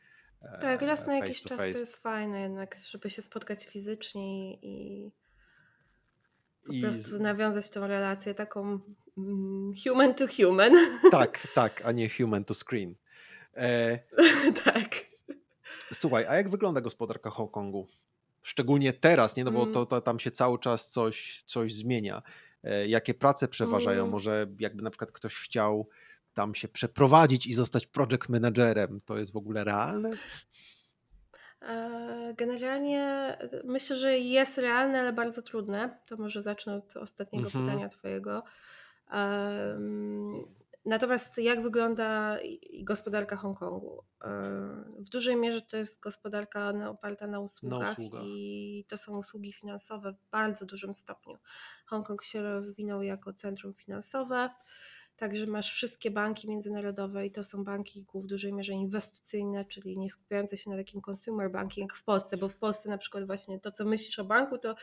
[0.62, 1.74] tak, raz na jakiś czas face.
[1.74, 5.12] to jest fajne jednak, żeby się spotkać fizycznie i
[6.66, 6.82] po I...
[6.82, 8.80] prostu nawiązać tą relację taką
[9.18, 10.74] mm, human to human.
[11.12, 12.96] Tak, tak, a nie human to screen.
[13.56, 14.00] E...
[14.66, 14.90] tak.
[15.94, 17.88] Słuchaj, a jak wygląda gospodarka Hongkongu?
[18.44, 19.44] Szczególnie teraz, nie?
[19.44, 19.74] No bo mm.
[19.74, 22.22] to, to, tam się cały czas coś, coś zmienia.
[22.68, 24.00] E, jakie prace przeważają?
[24.00, 24.12] Mm.
[24.12, 25.90] Może jakby na przykład ktoś chciał
[26.34, 30.12] tam się przeprowadzić i zostać project managerem, to jest w ogóle realne?
[31.62, 36.00] E, generalnie e, myślę, że jest realne, ale bardzo trudne.
[36.06, 37.66] To może zacznę od ostatniego mhm.
[37.66, 38.44] pytania Twojego.
[40.88, 42.38] Natomiast jak wygląda
[42.84, 44.04] gospodarka Hongkongu?
[44.24, 44.30] E,
[45.00, 49.54] w dużej mierze to jest gospodarka oparta na usługach, na usługach, i to są usługi
[49.54, 51.38] finansowe w bardzo dużym stopniu.
[51.86, 54.50] Hongkong się rozwinął jako centrum finansowe.
[55.18, 60.10] Także masz wszystkie banki międzynarodowe i to są banki w dużej mierze inwestycyjne, czyli nie
[60.10, 63.72] skupiające się na takim consumer banking w Polsce, bo w Polsce na przykład właśnie to,
[63.72, 64.76] co myślisz o banku, to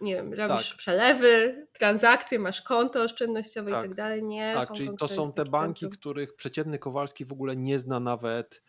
[0.00, 0.78] nie wiem, robisz tak.
[0.78, 3.84] przelewy, transakcje, masz konto oszczędnościowe tak.
[3.84, 4.22] i tak dalej.
[4.22, 6.00] Nie, tak, czyli to, to są te banki, centrum.
[6.00, 8.62] których przeciętny Kowalski w ogóle nie zna nawet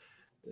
[0.44, 0.52] yy,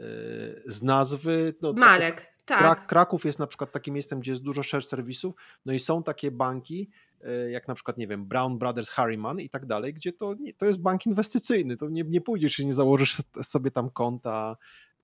[0.65, 1.53] z nazwy.
[1.61, 2.87] No, Marek, tak.
[2.87, 5.33] Kraków jest na przykład takim miejscem, gdzie jest dużo share serwisów,
[5.65, 6.89] no i są takie banki,
[7.25, 10.65] E, jak na przykład, nie wiem, Brown Brothers Harriman i tak dalej, gdzie to, to
[10.65, 14.57] jest bank inwestycyjny, to nie, nie pójdziesz i nie założysz sobie tam konta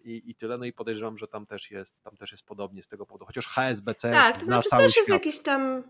[0.04, 2.88] i, i tyle, no i podejrzewam, że tam też jest, tam też jest podobnie z
[2.88, 5.84] tego powodu, chociaż HSBC Tak, to znaczy też jest jakiś tam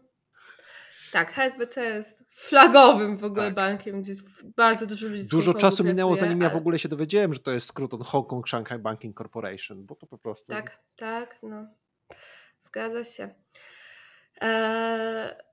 [1.12, 3.54] tak, HSBC jest flagowym w ogóle tak.
[3.54, 4.14] bankiem, gdzie
[4.58, 6.44] bardzo dużo ludzi Dużo czasu minęło, zanim ale...
[6.44, 9.86] ja w ogóle się dowiedziałem, że to jest skrót od Hong Kong Shanghai Banking Corporation,
[9.86, 10.52] bo to po prostu...
[10.52, 11.68] Tak, tak, no.
[12.62, 13.36] Zgadza się.
[14.42, 15.51] Eee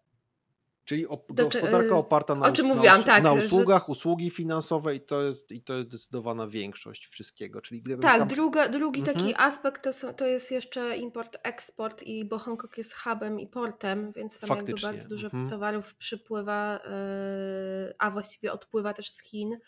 [0.88, 3.92] Czyli op gospodarka oparta na, mówiłam, na, tak, na usługach, że...
[3.92, 7.60] usługi finansowe i to, jest, i to jest zdecydowana większość wszystkiego.
[7.60, 8.28] Czyli tak, tam...
[8.28, 9.16] druga, drugi mhm.
[9.16, 13.46] taki aspekt to, są, to jest jeszcze import, eksport i bo Hongkong jest hubem i
[13.46, 14.72] portem, więc tam Faktycznie.
[14.72, 15.48] jakby bardzo dużo mhm.
[15.48, 19.58] towarów przypływa, yy, a właściwie odpływa też z Chin.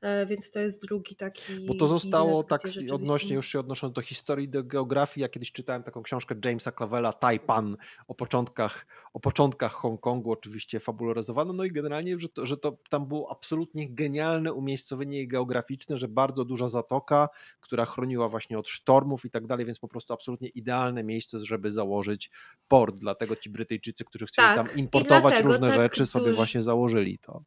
[0.00, 1.66] E, więc to jest drugi taki.
[1.66, 2.94] Bo to zostało tak rzeczywiście...
[2.94, 5.22] odnośnie, już się odnosząc do historii, do geografii.
[5.22, 7.76] Ja kiedyś czytałem taką książkę Jamesa Clavella, Taipan,
[8.08, 11.52] o początkach, o początkach Hongkongu, oczywiście fabularyzowaną.
[11.52, 16.44] No i generalnie, że to, że to tam było absolutnie genialne umiejscowienie geograficzne, że bardzo
[16.44, 17.28] duża zatoka,
[17.60, 21.70] która chroniła właśnie od sztormów i tak dalej, więc po prostu absolutnie idealne miejsce, żeby
[21.70, 22.30] założyć
[22.68, 22.96] port.
[22.96, 27.42] Dlatego ci Brytyjczycy, którzy chcieli tak, tam importować różne tak rzeczy, sobie właśnie założyli to.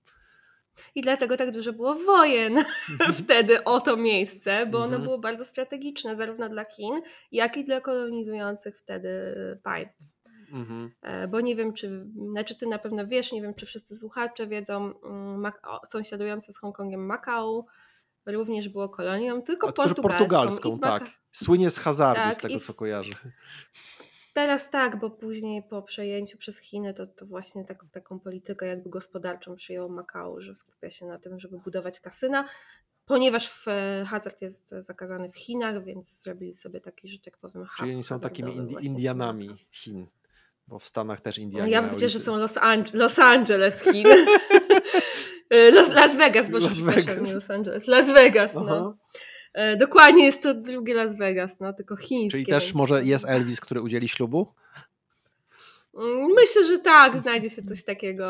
[0.95, 3.13] I dlatego tak dużo było wojen mhm.
[3.24, 5.03] wtedy o to miejsce, bo ono mhm.
[5.03, 7.01] było bardzo strategiczne zarówno dla Chin,
[7.32, 9.09] jak i dla kolonizujących wtedy
[9.63, 10.05] państw.
[10.51, 10.91] Mhm.
[11.01, 14.47] E, bo nie wiem, czy, znaczy ty na pewno wiesz, nie wiem, czy wszyscy słuchacze
[14.47, 15.51] wiedzą, mm,
[15.86, 17.65] sąsiadujące z Hongkongiem Makao
[18.26, 20.01] również było kolonią, tylko portugalską.
[20.01, 21.03] portugalską tak.
[21.32, 23.13] Słynie z hazardu, tak, z tego co kojarzę.
[24.34, 28.89] Teraz tak, bo później po przejęciu przez Chiny to, to właśnie tak, taką politykę jakby
[28.89, 32.45] gospodarczą przyjął Makao, że skupia się na tym, żeby budować kasyna,
[33.05, 37.65] ponieważ w, e, hazard jest zakazany w Chinach, więc zrobili sobie taki, że tak powiem,
[37.77, 40.07] Czyli oni są takimi Indi Indianami Chin,
[40.67, 41.63] bo w Stanach też Indianie.
[41.63, 44.07] No ja bym że są Los, Ange Los Angeles Chin.
[45.73, 47.27] Los, Las Vegas, bo Las Vegas.
[47.27, 47.88] nie Los Angeles.
[47.88, 48.97] Las Vegas, no.
[49.54, 52.38] E, dokładnie jest to drugi Las Vegas, no tylko chińskie.
[52.38, 54.54] Czyli też może jest Elvis, który udzieli ślubu?
[55.97, 58.26] Mm, myślę, że tak, znajdzie się coś takiego.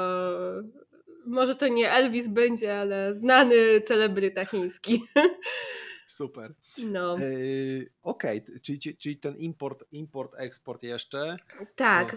[1.26, 5.01] Może to nie Elvis będzie, ale znany celebryta chiński.
[6.07, 6.53] Super.
[6.78, 7.17] No.
[7.17, 8.59] Yy, Okej, okay.
[8.59, 11.38] czyli, czyli ten import, import, eksport jeszcze.
[11.76, 12.15] Tak.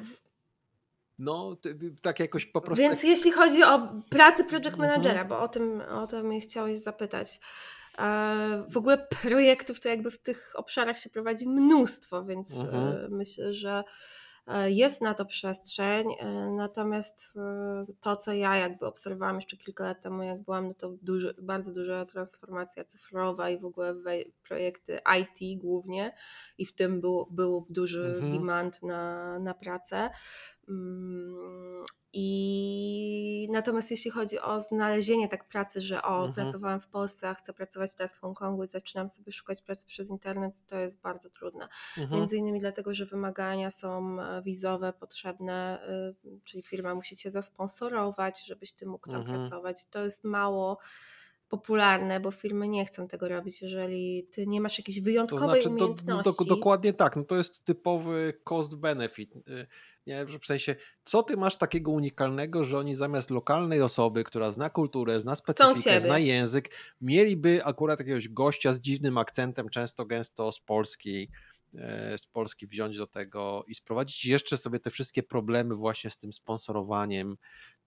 [1.19, 1.57] No,
[2.03, 2.83] tak jakoś po prostu.
[2.83, 4.91] Więc jeśli chodzi o pracę project mhm.
[4.91, 7.41] managera, bo o tym, o to mnie chciałeś zapytać.
[8.69, 13.05] W ogóle projektów to jakby w tych obszarach się prowadzi mnóstwo, więc mhm.
[13.05, 13.85] E, myślę, że
[14.47, 17.39] e, jest na to przestrzeń, e, natomiast
[18.01, 21.73] to, co ja jakby obserwowałam jeszcze kilka lat temu, jak byłam, no to duży, bardzo
[21.73, 23.95] duża transformacja cyfrowa i w ogóle
[24.49, 26.15] projekty IT głównie
[26.59, 28.33] i w tym był, był duży mhm.
[28.33, 30.11] demand na, na pracę.
[30.69, 36.35] Mm, I natomiast jeśli chodzi o znalezienie tak pracy, że o, mhm.
[36.35, 40.11] pracowałam w Polsce, a chcę pracować teraz w Hongkongu i zaczynam sobie szukać pracy przez
[40.11, 41.69] internet, to jest bardzo trudne.
[41.99, 42.21] Mhm.
[42.21, 45.81] Między innymi dlatego, że wymagania są e, wizowe, potrzebne,
[46.25, 49.41] y, czyli firma musi cię zasponsorować, żebyś ty mógł tam mhm.
[49.41, 49.87] pracować.
[49.87, 50.79] To jest mało
[51.49, 55.85] popularne, bo firmy nie chcą tego robić, jeżeli ty nie masz jakiejś wyjątkowej to znaczy,
[55.85, 56.33] umiejętności.
[56.39, 59.37] Do, do, dokładnie tak, no to jest typowy cost-benefit.
[59.37, 59.67] Y,
[60.07, 64.71] nie, w sensie, co ty masz takiego unikalnego, że oni zamiast lokalnej osoby, która zna
[64.71, 70.61] kulturę, zna specyfikę, zna język, mieliby akurat jakiegoś gościa z dziwnym akcentem, często gęsto z
[70.61, 71.29] Polski,
[71.75, 76.19] e, z Polski wziąć do tego i sprowadzić jeszcze sobie te wszystkie problemy właśnie z
[76.19, 77.37] tym sponsorowaniem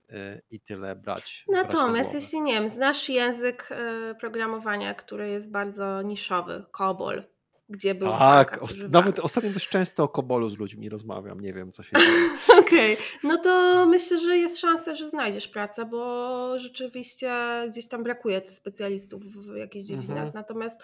[0.10, 1.46] e, i tyle brać.
[1.48, 7.24] Natomiast brać jeśli nie wiem, znasz język e, programowania, który jest bardzo niszowy, COBOL,
[7.70, 8.60] gdzie był Tak,
[8.90, 12.60] nawet ostatnio dość często o Kobolu z ludźmi rozmawiam, nie wiem co się dzieje.
[12.60, 13.06] Okej, okay.
[13.24, 17.32] no to myślę, że jest szansa, że znajdziesz pracę, bo rzeczywiście
[17.70, 20.32] gdzieś tam brakuje specjalistów w jakichś dziedzinach, mhm.
[20.34, 20.84] natomiast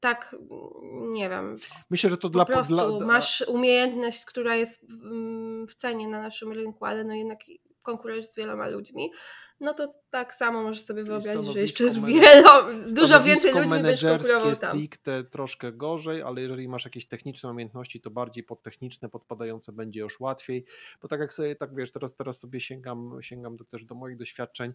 [0.00, 0.36] tak,
[1.12, 1.58] nie wiem.
[1.90, 3.06] Myślę, że to dla po prostu dla...
[3.06, 7.38] masz umiejętność, która jest mm, w cenie na naszym rynku, ale no jednak
[7.88, 9.10] konkurujesz z wieloma ludźmi,
[9.60, 14.02] no to tak samo możesz sobie wyobrazić, że jeszcze z wielo, dużo więcej ludzi będziesz
[14.02, 14.70] konkurował tam.
[14.70, 20.20] stricte troszkę gorzej, ale jeżeli masz jakieś techniczne umiejętności, to bardziej podtechniczne, podpadające będzie już
[20.20, 20.64] łatwiej,
[21.02, 24.16] bo tak jak sobie, tak wiesz, teraz, teraz sobie sięgam, sięgam do, też do moich
[24.16, 24.72] doświadczeń,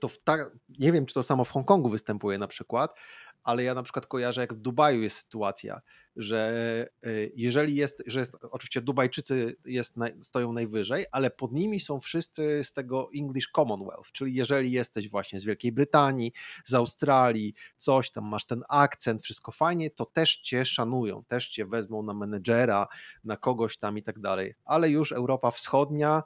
[0.00, 0.36] to w ta,
[0.78, 2.94] nie wiem, czy to samo w Hongkongu występuje na przykład,
[3.42, 5.80] ale ja na przykład kojarzę, jak w Dubaju jest sytuacja,
[6.16, 12.00] że e, jeżeli jest, że jest oczywiście Dubajczycy jest, stoją najwyżej, ale pod nimi są
[12.00, 16.32] wszyscy z tego English Commonwealth, czyli jeżeli jesteś właśnie z Wielkiej Brytanii,
[16.64, 21.66] z Australii, coś tam, masz ten akcent, wszystko fajnie, to też cię szanują, też cię
[21.66, 22.88] wezmą na menedżera,
[23.24, 26.22] na kogoś tam i tak dalej, ale już Europa Wschodnia,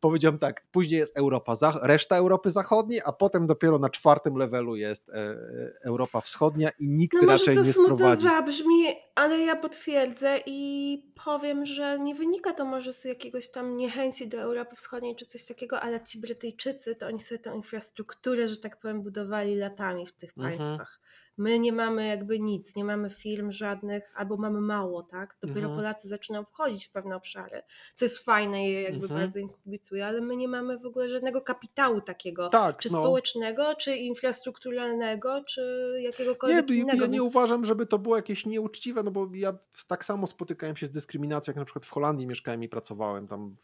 [0.00, 5.08] powiedziałem tak, później jest Europa, reszta Europy Zachodniej, a potem dopiero na czwartym levelu jest
[5.08, 5.36] e, e,
[5.84, 8.02] Europa Wschodnia i nikt no raczej nie sprowadzi.
[8.02, 13.50] Może to zabrzmi, ale ja potwierdzę i powiem, że nie wynika to może z jakiegoś
[13.50, 17.56] tam niechęci do Europy Wschodniej czy coś takiego, ale ci Brytyjczycy to oni sobie tę
[17.56, 20.58] infrastrukturę, że tak powiem, budowali latami w tych mhm.
[20.58, 21.00] państwach.
[21.40, 25.36] My nie mamy jakby nic, nie mamy firm żadnych, albo mamy mało, tak?
[25.40, 25.76] Dopiero mhm.
[25.76, 27.62] Polacy zaczynają wchodzić w pewne obszary,
[27.94, 29.20] co jest fajne i jakby mhm.
[29.20, 32.98] bardzo im kibicuje, ale my nie mamy w ogóle żadnego kapitału takiego, tak, czy no.
[32.98, 37.02] społecznego, czy infrastrukturalnego, czy jakiegokolwiek nie, innego.
[37.02, 40.86] Ja nie uważam, żeby to było jakieś nieuczciwe, no bo ja tak samo spotykałem się
[40.86, 43.56] z dyskryminacją, jak na przykład w Holandii mieszkałem i pracowałem tam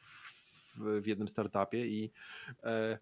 [0.77, 2.13] w, w jednym startupie i
[2.65, 2.99] e,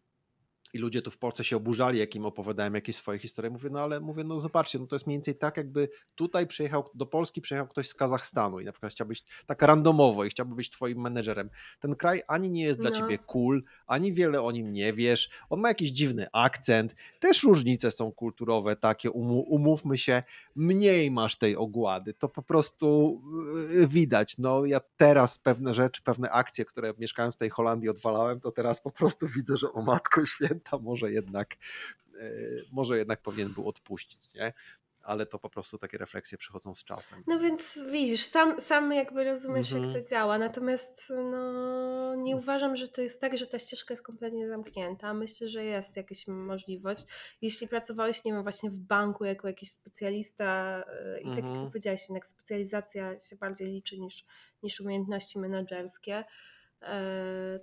[0.75, 3.51] i ludzie tu w Polsce się oburzali, jak im opowiadałem jakieś swoje historie.
[3.51, 6.91] Mówię, no ale mówię, no zobaczcie, no to jest mniej więcej tak, jakby tutaj przyjechał,
[6.95, 10.71] do Polski przyjechał ktoś z Kazachstanu i na przykład chciałbyś tak randomowo i chciałby być
[10.71, 11.51] twoim menedżerem.
[11.81, 12.97] Ten kraj ani nie jest dla no.
[12.97, 15.31] ciebie cool, ani wiele o nim nie wiesz.
[15.51, 16.95] On ma jakiś dziwny akcent.
[17.21, 20.23] Też różnice są kulturowe takie, umówmy się,
[20.57, 22.15] mniej masz tej ogłady.
[22.15, 23.21] To po prostu
[23.71, 24.39] y, widać.
[24.39, 28.81] No ja teraz pewne rzeczy, pewne akcje, które mieszkając w tej Holandii odwalałem, to teraz
[28.81, 31.57] po prostu widzę, że o matko święta to może jednak,
[32.19, 32.31] e,
[32.73, 34.53] może jednak powinien był odpuścić, nie?
[35.05, 37.23] ale to po prostu takie refleksje przychodzą z czasem.
[37.27, 40.05] No więc widzisz, sam, sam jakby rozumiesz, jak mhm.
[40.05, 44.49] to działa, natomiast no, nie uważam, że to jest tak, że ta ścieżka jest kompletnie
[44.49, 45.15] zamknięta.
[45.15, 47.05] Myślę, że jest jakaś możliwość.
[47.43, 51.67] Jeśli pracowałeś, nie wiem, właśnie w banku jako jakiś specjalista e, i tak jak mhm.
[51.67, 54.25] powiedziałeś, jednak specjalizacja się bardziej liczy niż,
[54.63, 56.25] niż umiejętności menedżerskie,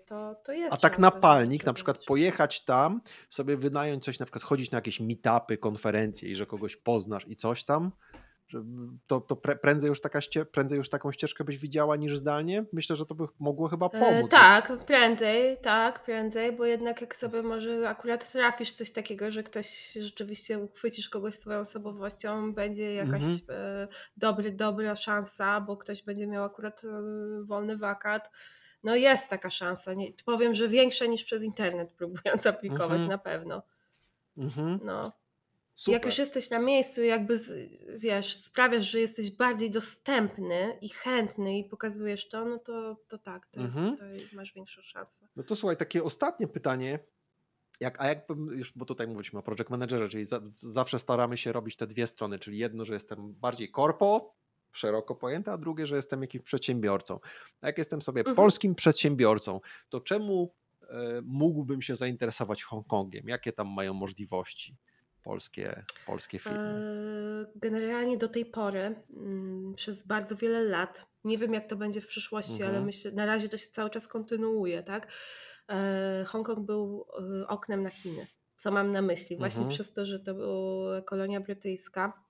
[0.05, 0.73] to, to jest.
[0.73, 4.77] A tak na palnik, na przykład pojechać tam, sobie wynająć coś, na przykład chodzić na
[4.77, 7.91] jakieś meetupy, konferencje i że kogoś poznasz i coś tam,
[9.07, 12.65] to, to prędzej, już taka ście, prędzej już taką ścieżkę byś widziała niż zdalnie?
[12.73, 14.25] Myślę, że to by mogło chyba e, pomóc.
[14.25, 19.43] E, tak, prędzej, tak, prędzej, bo jednak jak sobie może akurat trafisz coś takiego, że
[19.43, 23.39] ktoś rzeczywiście uchwycisz kogoś swoją osobowością, będzie jakaś mhm.
[23.49, 23.87] e,
[24.17, 26.89] dobry, dobra szansa, bo ktoś będzie miał akurat e,
[27.43, 28.31] wolny wakat
[28.83, 29.93] no jest taka szansa.
[29.93, 33.09] Nie, powiem, że większa niż przez internet, próbując aplikować mhm.
[33.09, 33.61] na pewno.
[34.37, 34.79] Mhm.
[34.83, 35.11] No.
[35.75, 35.93] Super.
[35.93, 37.39] Jak już jesteś na miejscu, jakby
[37.95, 43.47] wiesz, sprawiasz, że jesteś bardziej dostępny i chętny i pokazujesz to, no to, to tak,
[43.47, 43.97] to, jest, mhm.
[43.97, 45.27] to masz większą szansę.
[45.35, 46.99] No to słuchaj, takie ostatnie pytanie.
[47.79, 51.51] Jak, a jakbym już, bo tutaj mówiliśmy o project managerze, czyli za, zawsze staramy się
[51.51, 54.35] robić te dwie strony, czyli jedno, że jestem bardziej korpo,
[54.77, 57.19] szeroko pojęte, a drugie, że jestem jakimś przedsiębiorcą.
[57.61, 58.35] A jak jestem sobie mhm.
[58.35, 63.27] polskim przedsiębiorcą, to czemu e, mógłbym się zainteresować Hongkongiem?
[63.27, 64.77] Jakie tam mają możliwości?
[65.23, 66.59] polskie, polskie firmy?
[66.59, 72.01] E, generalnie do tej pory, mm, przez bardzo wiele lat, nie wiem jak to będzie
[72.01, 72.69] w przyszłości, mhm.
[72.69, 75.11] ale myślę, na razie to się cały czas kontynuuje, tak?
[75.69, 77.07] E, Hongkong był
[77.47, 78.27] oknem na Chiny.
[78.55, 79.37] Co mam na myśli?
[79.37, 79.75] Właśnie mhm.
[79.75, 82.23] przez to, że to była kolonia brytyjska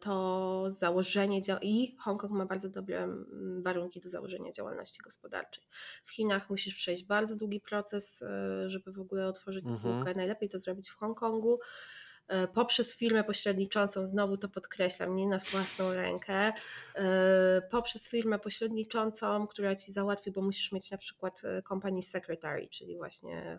[0.00, 5.64] to założenie i Hongkong ma bardzo dobre mm, warunki do założenia działalności gospodarczej.
[6.04, 9.80] W Chinach musisz przejść bardzo długi proces, e, żeby w ogóle otworzyć mhm.
[9.80, 10.14] spółkę.
[10.14, 11.58] Najlepiej to zrobić w Hongkongu.
[12.28, 16.52] E, poprzez firmę pośredniczącą, znowu to podkreślam, nie na własną rękę,
[16.94, 22.68] e, poprzez firmę pośredniczącą, która ci załatwi, bo musisz mieć na przykład e, company secretary,
[22.68, 23.58] czyli właśnie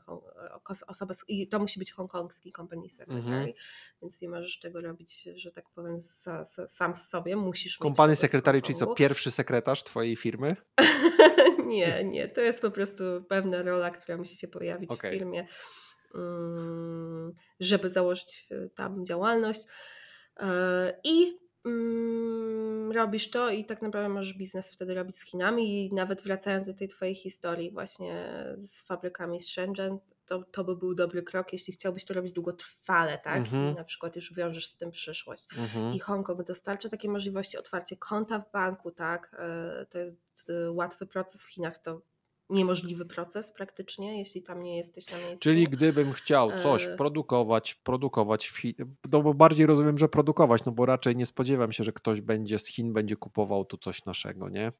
[0.87, 3.53] osobę, i to musi być hongkongski company secretary, mhm.
[4.01, 5.97] więc nie możesz tego robić, że tak powiem,
[6.67, 10.55] sam z sobie, musisz Company mieć secretary, czyli co, pierwszy sekretarz twojej firmy?
[11.65, 15.11] nie, nie, to jest po prostu pewna rola, która musi się pojawić okay.
[15.11, 15.47] w firmie
[17.59, 19.61] żeby założyć e, tam działalność.
[20.37, 25.93] E, I mm, robisz to i tak naprawdę możesz biznes wtedy robić z Chinami i
[25.93, 28.25] nawet wracając do tej twojej historii właśnie
[28.57, 33.17] z fabrykami z Shenzhen, to, to by był dobry krok, jeśli chciałbyś to robić długotrwale,
[33.17, 33.37] tak?
[33.37, 33.71] Mhm.
[33.71, 35.45] I na przykład już wiążesz z tym przyszłość.
[35.57, 35.93] Mhm.
[35.93, 39.35] I Hongkong dostarcza takie możliwości, otwarcie konta w banku, tak?
[39.39, 40.17] E, to jest
[40.69, 42.01] łatwy proces w Chinach, to
[42.49, 45.39] niemożliwy proces praktycznie, jeśli tam nie jesteś na miejscu.
[45.39, 46.95] Czyli gdybym chciał coś e...
[46.95, 48.75] produkować, produkować w Chin,
[49.11, 52.59] no bo bardziej rozumiem, że produkować, no bo raczej nie spodziewam się, że ktoś będzie
[52.59, 54.71] z Chin będzie kupował tu coś naszego, nie?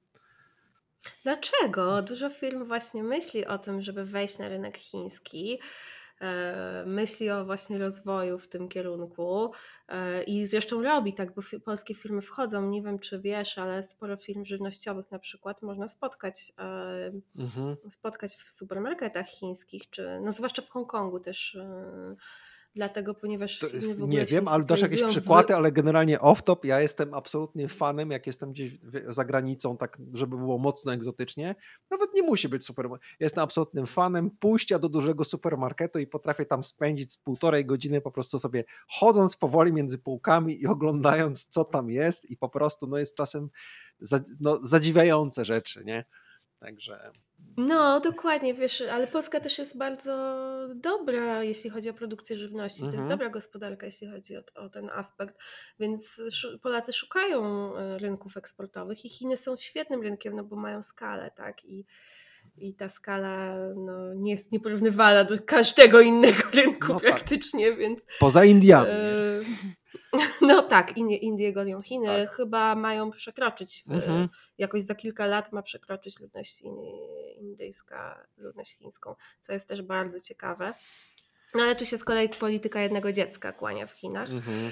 [1.23, 2.01] Dlaczego?
[2.01, 5.59] Dużo firm właśnie myśli o tym, żeby wejść na rynek chiński,
[6.85, 9.51] myśli o właśnie rozwoju w tym kierunku
[9.87, 14.17] e, i zresztą robi tak, bo polskie firmy wchodzą, nie wiem czy wiesz, ale sporo
[14.17, 17.75] firm żywnościowych na przykład można spotkać, e, mhm.
[17.89, 21.57] spotkać w supermarketach chińskich, czy no zwłaszcza w Hongkongu też
[22.75, 25.57] dlatego, ponieważ to, w ogóle Nie wiem, ale dasz jakieś przykłady, w...
[25.57, 30.57] ale generalnie off-top ja jestem absolutnie fanem, jak jestem gdzieś za granicą, tak żeby było
[30.57, 31.55] mocno egzotycznie,
[31.91, 36.63] nawet nie musi być super, jestem absolutnym fanem pójścia do dużego supermarketu i potrafię tam
[36.63, 41.89] spędzić z półtorej godziny po prostu sobie chodząc powoli między półkami i oglądając co tam
[41.89, 43.49] jest i po prostu no jest czasem
[44.39, 46.05] no, zadziwiające rzeczy, nie?
[46.59, 47.11] Także.
[47.57, 50.15] No, dokładnie, wiesz, ale Polska też jest bardzo
[50.75, 52.77] dobra, jeśli chodzi o produkcję żywności.
[52.77, 52.91] Mhm.
[52.91, 53.19] To jest mhm.
[53.19, 55.35] dobra gospodarka, jeśli chodzi o, o, ten aspekt.
[55.79, 56.21] Więc
[56.61, 57.43] Polacy szukają
[57.77, 61.65] e, rynków eksportowych i Chiny są świetnym rynkiem, no bo mają skalę, tak?
[61.65, 61.85] I,
[62.57, 67.09] i ta skala no, nie jest nieporównywalna do każdego innego rynku no tak.
[67.09, 67.79] praktycznie, tak.
[67.79, 67.99] więc.
[68.19, 68.89] Poza Indiami.
[68.89, 69.41] E,
[70.41, 72.07] No tak, Indie, Indie gonią Chiny.
[72.07, 72.29] Tak.
[72.29, 74.29] Chyba mają przekroczyć, mhm.
[74.57, 76.63] jakoś za kilka lat ma przekroczyć ludność
[77.37, 80.73] indyjska, ludność chińską, co jest też bardzo ciekawe.
[81.55, 84.29] No ale tu się z kolei polityka jednego dziecka kłania w Chinach.
[84.29, 84.71] Mhm.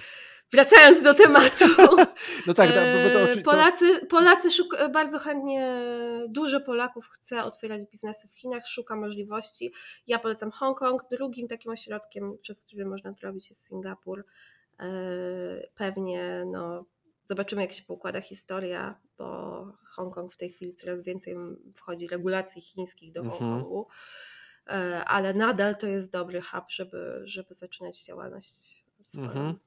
[0.54, 1.66] Wracając do tematu.
[2.48, 2.76] No tak, bo
[3.14, 5.82] to, e, Polacy, Polacy szuka, bardzo chętnie,
[6.28, 9.74] dużo Polaków chce otwierać biznesy w Chinach, szuka możliwości.
[10.08, 11.02] Ja polecam Hongkong.
[11.12, 14.26] Drugim takim ośrodkiem, przez który można to robić jest Singapur.
[14.80, 14.88] E,
[15.76, 16.86] pewnie no,
[17.26, 19.66] zobaczymy, jak się poukłada historia, bo
[19.96, 21.36] Hongkong w tej chwili coraz więcej
[21.76, 23.40] wchodzi regulacji chińskich do mhm.
[23.40, 23.88] Hongkongu.
[24.68, 29.28] E, ale nadal to jest dobry hub, żeby, żeby zaczynać działalność swoją.
[29.28, 29.60] Mhm.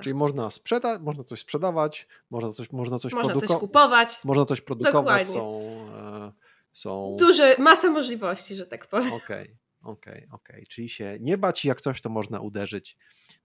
[0.00, 4.24] Czyli można sprzedać, można coś sprzedawać, można coś, można coś, można coś kupować.
[4.24, 5.28] Można coś produkować.
[5.28, 5.62] Są,
[5.94, 6.32] e,
[6.72, 7.16] są.
[7.18, 9.12] Duże, masa możliwości, że tak powiem.
[9.12, 10.56] Okej, okay, okej, okay, okej.
[10.56, 10.66] Okay.
[10.66, 12.96] Czyli się nie bać, jak coś, to można uderzyć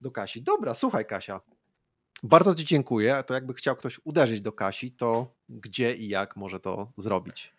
[0.01, 0.41] do Kasi.
[0.41, 1.41] Dobra, słuchaj, Kasia.
[2.23, 3.23] Bardzo Ci dziękuję.
[3.27, 7.56] To jakby chciał ktoś uderzyć do Kasi, to gdzie i jak może to zrobić?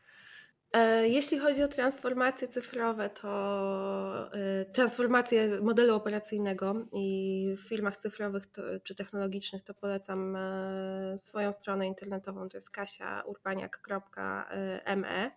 [0.73, 8.45] E, jeśli chodzi o transformacje cyfrowe, to e, transformację modelu operacyjnego i w firmach cyfrowych
[8.85, 15.31] czy technologicznych to polecam e, swoją stronę internetową, to jest kasiaurbaniak.me.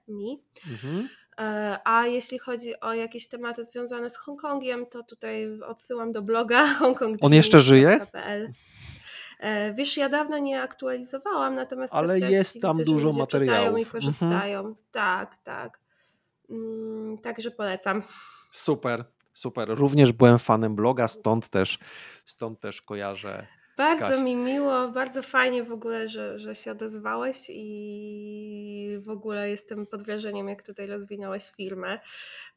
[0.72, 1.10] Mhm.
[1.84, 7.18] A jeśli chodzi o jakieś tematy związane z Hongkongiem, to tutaj odsyłam do bloga hongkong.
[7.22, 8.00] On jeszcze żyje?
[9.42, 13.80] E, wiesz, ja dawno nie aktualizowałam, natomiast ale jest tam widzę, dużo materiałów.
[13.80, 14.60] i korzystają.
[14.60, 14.76] Mhm.
[14.92, 15.80] Tak, tak.
[16.50, 18.04] Mm, także polecam.
[18.52, 19.70] Super, super.
[19.70, 21.80] Również byłem fanem bloga, stąd też,
[22.26, 23.48] stąd też kojarzę
[23.82, 29.88] bardzo mi miło, bardzo fajnie w ogóle, że, że się odezwałeś i w ogóle jestem
[29.88, 32.00] pod wrażeniem, jak tutaj rozwinąłeś firmę,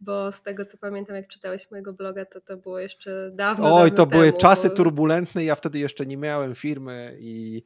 [0.00, 3.76] bo z tego co pamiętam, jak czytałeś mojego bloga, to to było jeszcze dawno.
[3.76, 7.62] Oj, dawno to były czasy turbulentne, ja wtedy jeszcze nie miałem firmy i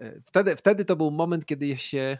[0.00, 2.18] e, wtedy, wtedy to był moment, kiedy się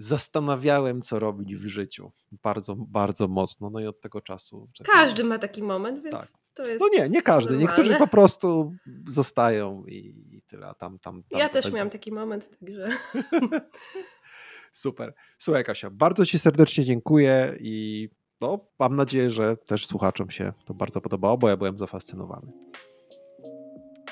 [0.00, 2.12] zastanawiałem, co robić w życiu.
[2.32, 3.70] Bardzo, bardzo mocno.
[3.70, 4.68] No i od tego czasu.
[4.92, 6.16] Każdy ma taki moment, więc.
[6.16, 6.39] Tak.
[6.80, 7.50] No nie, nie każdy.
[7.50, 7.76] Normalne.
[7.76, 8.72] Niektórzy po prostu
[9.06, 9.96] zostają i,
[10.30, 10.74] i tyle.
[10.78, 12.88] Tam, tam, tam ja też miałam taki moment, także.
[14.72, 15.14] Super.
[15.38, 18.08] Słuchaj, Kasia, bardzo Ci serdecznie dziękuję i
[18.40, 22.52] no, mam nadzieję, że też słuchaczom się to bardzo podobało, bo ja byłem zafascynowany.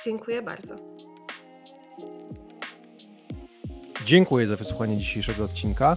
[0.05, 0.77] Dziękuję bardzo.
[4.05, 5.97] Dziękuję za wysłuchanie dzisiejszego odcinka.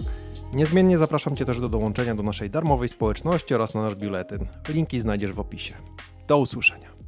[0.53, 4.47] Niezmiennie zapraszam Cię też do dołączenia do naszej darmowej społeczności oraz na nasz biuletyn.
[4.69, 5.73] Linki znajdziesz w opisie.
[6.28, 7.00] Do usłyszenia.